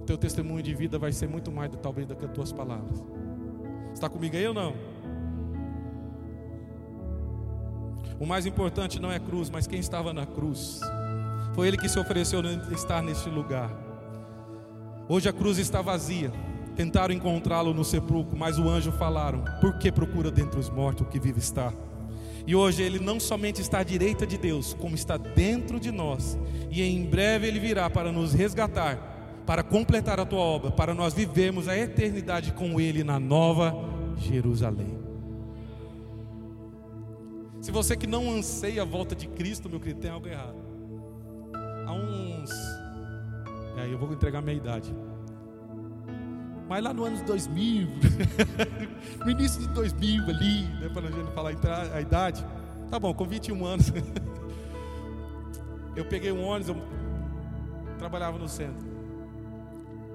[0.00, 3.04] o teu testemunho de vida vai ser muito mais talvez do que as tuas palavras.
[3.92, 4.74] Está comigo aí ou não?
[8.18, 10.80] O mais importante não é cruz, mas quem estava na cruz.
[11.54, 12.40] Foi ele que se ofereceu
[12.72, 13.70] estar neste lugar.
[15.08, 16.32] Hoje a cruz está vazia.
[16.74, 21.10] Tentaram encontrá-lo no sepulcro, mas o anjo falaram: Por que procura dentre os mortos o
[21.10, 21.72] que vive está?
[22.46, 26.38] E hoje ele não somente está à direita de Deus, como está dentro de nós.
[26.70, 31.12] E em breve ele virá para nos resgatar, para completar a tua obra, para nós
[31.12, 33.74] vivermos a eternidade com Ele na nova
[34.16, 35.05] Jerusalém.
[37.66, 40.54] Se você que não anseia a volta de Cristo, meu querido, tem algo errado.
[41.84, 42.48] Há uns.
[43.76, 44.94] É, eu vou entregar minha idade.
[46.68, 47.88] Mas lá no ano 2000,
[49.18, 51.50] no início de 2000 ali, né, para a gente falar
[51.92, 52.46] a idade,
[52.88, 53.92] tá bom, com 21 anos,
[55.96, 56.76] eu peguei um ônibus, eu
[57.98, 58.86] trabalhava no centro.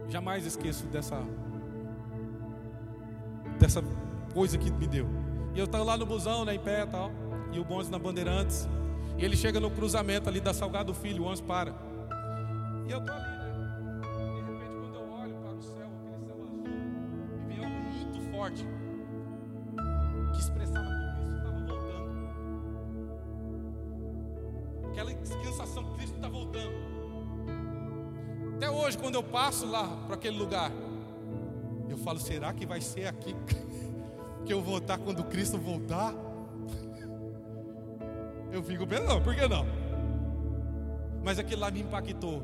[0.07, 1.21] Jamais esqueço dessa
[3.59, 3.83] dessa
[4.33, 5.05] coisa que me deu.
[5.53, 7.11] E eu estava lá no busão, né, em pé e tal,
[7.51, 8.67] e o ônibus na Bandeirantes,
[9.17, 11.73] e ele chega no cruzamento ali da Salgado Filho, o para.
[12.87, 13.41] E eu tô ali
[18.41, 18.65] forte
[20.33, 22.09] que expressava que Cristo estava voltando.
[24.89, 26.73] Aquela sensação que Cristo está voltando.
[28.55, 30.71] Até hoje, quando eu passo lá para aquele lugar,
[31.87, 33.35] eu falo: será que vai ser aqui
[34.43, 36.15] que eu vou estar quando Cristo voltar?
[38.51, 39.65] Eu fico pensando, por que não?
[41.23, 42.43] Mas aquilo lá me impactou,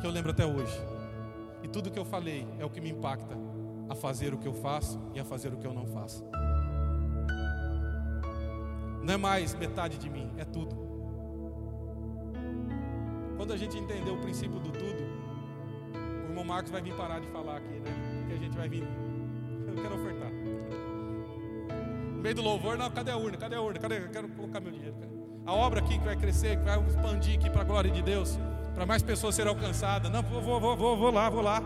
[0.00, 0.76] que eu lembro até hoje.
[1.62, 3.36] E tudo que eu falei é o que me impacta
[3.88, 6.24] a fazer o que eu faço e a fazer o que eu não faço.
[9.02, 10.74] Não é mais metade de mim, é tudo.
[13.36, 15.04] Quando a gente entender o princípio do tudo,
[16.24, 18.20] o irmão Marcos vai vir parar de falar aqui, né?
[18.20, 18.84] Porque a gente vai vir.
[19.68, 20.33] Eu quero ofertar.
[22.24, 23.36] Meio do louvor, não, cadê a urna?
[23.36, 23.78] Cadê a urna?
[23.78, 23.98] Cadê?
[23.98, 24.94] Eu quero colocar meu dinheiro.
[25.44, 28.38] A obra aqui que vai crescer, que vai expandir aqui para a glória de Deus,
[28.74, 30.10] para mais pessoas serem alcançadas.
[30.10, 31.62] Não, vou, vou, vou, vou lá, vou lá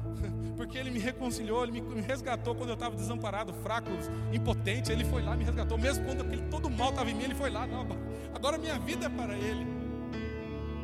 [0.58, 3.88] porque Ele me reconciliou, Ele me resgatou quando eu estava desamparado, fraco,
[4.30, 4.92] impotente.
[4.92, 7.48] Ele foi lá, me resgatou, mesmo quando aquele, todo mal estava em mim, Ele foi
[7.48, 7.66] lá.
[7.66, 7.86] Não,
[8.34, 9.66] agora minha vida é para Ele.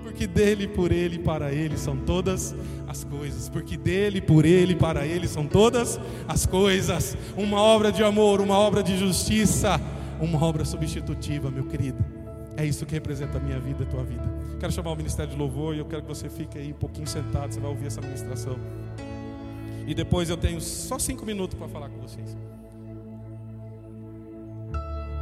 [0.03, 2.55] Porque dele, por Ele, para Ele são todas
[2.87, 3.49] as coisas.
[3.49, 7.17] Porque dele, por Ele, para Ele são todas as coisas.
[7.37, 9.81] Uma obra de amor, uma obra de justiça,
[10.21, 12.05] uma obra substitutiva, meu querido.
[12.57, 14.23] É isso que representa a minha vida e a tua vida.
[14.59, 17.07] Quero chamar o Ministério de Louvor e eu quero que você fique aí um pouquinho
[17.07, 18.59] sentado, você vai ouvir essa ministração.
[19.87, 22.37] E depois eu tenho só cinco minutos para falar com vocês.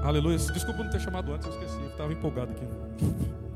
[0.03, 0.37] Aleluia.
[0.39, 1.79] Desculpa não ter chamado antes, eu esqueci.
[1.81, 2.66] Eu estava empolgado aqui.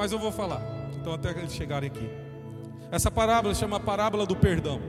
[0.00, 0.62] Mas eu vou falar.
[0.98, 2.08] Então até eles chegarem aqui.
[2.90, 4.80] Essa parábola chama parábola do perdão.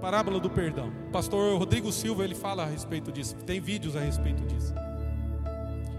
[0.00, 0.90] Parábola do perdão.
[1.12, 3.36] pastor Rodrigo Silva ele fala a respeito disso.
[3.44, 4.72] Tem vídeos a respeito disso.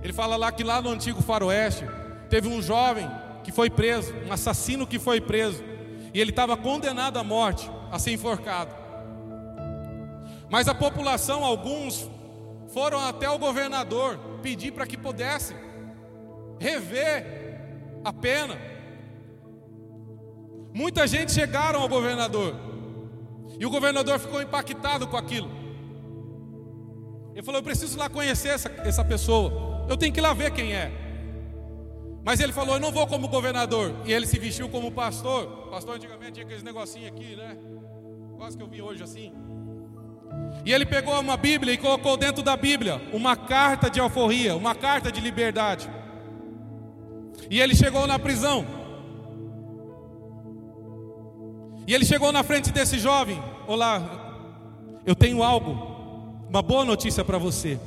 [0.01, 1.85] Ele fala lá que lá no antigo faroeste
[2.31, 3.07] teve um jovem
[3.43, 5.63] que foi preso, um assassino que foi preso,
[6.11, 8.73] e ele estava condenado à morte, a ser enforcado.
[10.49, 12.09] Mas a população, alguns,
[12.73, 15.53] foram até o governador pedir para que pudesse
[16.61, 17.25] rever
[18.03, 18.55] a pena.
[20.73, 22.55] Muita gente chegaram ao governador,
[23.59, 25.49] e o governador ficou impactado com aquilo.
[27.33, 30.51] Ele falou: Eu preciso lá conhecer essa, essa pessoa, eu tenho que ir lá ver
[30.51, 30.91] quem é.
[32.23, 33.95] Mas ele falou: Eu não vou como governador.
[34.05, 35.69] E ele se vestiu como pastor.
[35.69, 37.57] Pastor antigamente tinha aqueles negocinhos aqui, né?
[38.37, 39.33] Quase que eu vi hoje assim.
[40.65, 44.75] E ele pegou uma Bíblia e colocou dentro da Bíblia uma carta de alforria, uma
[44.75, 45.89] carta de liberdade.
[47.49, 48.65] E ele chegou na prisão.
[51.87, 57.37] E ele chegou na frente desse jovem: Olá, eu tenho algo, uma boa notícia para
[57.37, 57.79] você.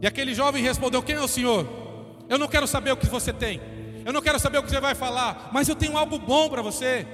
[0.00, 1.66] E aquele jovem respondeu: Quem é o senhor?
[2.28, 3.60] Eu não quero saber o que você tem.
[4.04, 5.50] Eu não quero saber o que você vai falar.
[5.52, 7.06] Mas eu tenho algo bom para você.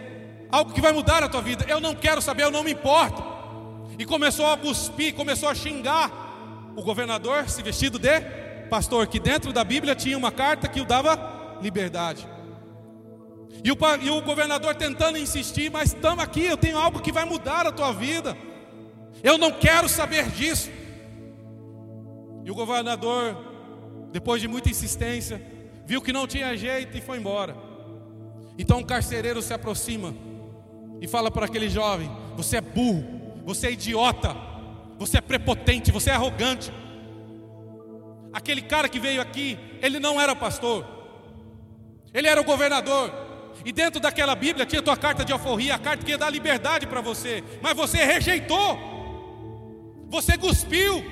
[0.51, 1.65] Algo que vai mudar a tua vida.
[1.69, 3.23] Eu não quero saber, eu não me importo.
[3.99, 9.53] E começou a cuspir, começou a xingar o governador, se vestido de pastor, que dentro
[9.53, 12.27] da Bíblia tinha uma carta que o dava liberdade.
[13.63, 17.25] E o, e o governador tentando insistir, mas estamos aqui, eu tenho algo que vai
[17.25, 18.37] mudar a tua vida.
[19.23, 20.71] Eu não quero saber disso.
[22.45, 23.55] E o governador
[24.15, 25.43] depois de muita insistência,
[25.85, 27.57] viu que não tinha jeito e foi embora.
[28.57, 30.15] Então o carcereiro se aproxima
[31.01, 33.05] e fala para aquele jovem: Você é burro,
[33.45, 34.37] você é idiota,
[34.97, 36.73] você é prepotente, você é arrogante.
[38.35, 40.85] Aquele cara que veio aqui, ele não era pastor,
[42.13, 43.11] ele era o governador.
[43.65, 46.29] E dentro daquela Bíblia tinha a tua carta de alforria, a carta que ia dar
[46.29, 51.03] liberdade para você, mas você rejeitou, você cuspiu,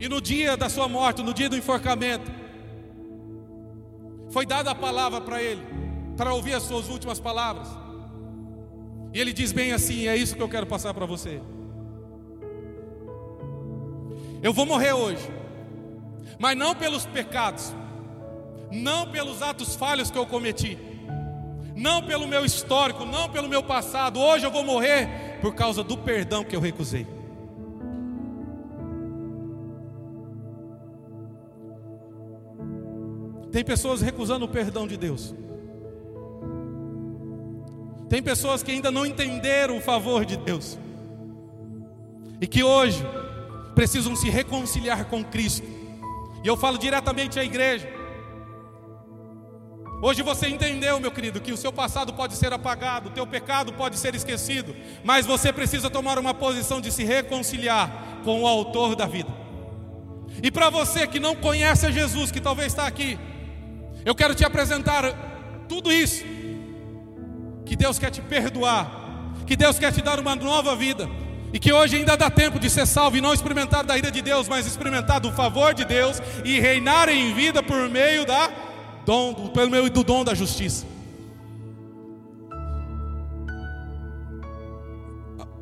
[0.00, 2.30] E no dia da sua morte, no dia do enforcamento,
[4.30, 5.62] foi dada a palavra para ele,
[6.16, 7.68] para ouvir as suas últimas palavras.
[9.12, 11.40] E ele diz bem assim: é isso que eu quero passar para você.
[14.42, 15.28] Eu vou morrer hoje,
[16.38, 17.74] mas não pelos pecados,
[18.70, 20.78] não pelos atos falhos que eu cometi,
[21.74, 24.20] não pelo meu histórico, não pelo meu passado.
[24.20, 27.06] Hoje eu vou morrer por causa do perdão que eu recusei.
[33.50, 35.34] Tem pessoas recusando o perdão de Deus.
[38.08, 40.78] Tem pessoas que ainda não entenderam o favor de Deus.
[42.40, 43.04] E que hoje
[43.78, 45.64] precisam se reconciliar com Cristo.
[46.42, 47.88] E eu falo diretamente à igreja.
[50.02, 53.72] Hoje você entendeu, meu querido, que o seu passado pode ser apagado, o teu pecado
[53.72, 54.74] pode ser esquecido,
[55.04, 59.32] mas você precisa tomar uma posição de se reconciliar com o autor da vida.
[60.42, 63.16] E para você que não conhece a Jesus, que talvez está aqui,
[64.04, 65.04] eu quero te apresentar
[65.68, 66.24] tudo isso.
[67.64, 68.90] Que Deus quer te perdoar,
[69.46, 71.08] que Deus quer te dar uma nova vida,
[71.52, 74.20] e que hoje ainda dá tempo de ser salvo e não experimentar da ira de
[74.20, 78.50] Deus, mas experimentar do favor de Deus e reinar em vida por meio da
[79.04, 80.86] dom, pelo meio do dom da justiça.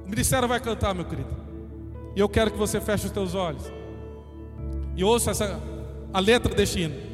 [0.04, 1.28] O ministério vai cantar, meu querido.
[2.14, 3.64] E eu quero que você feche os teus olhos
[4.96, 5.60] e ouça essa,
[6.12, 7.05] a letra deste hino.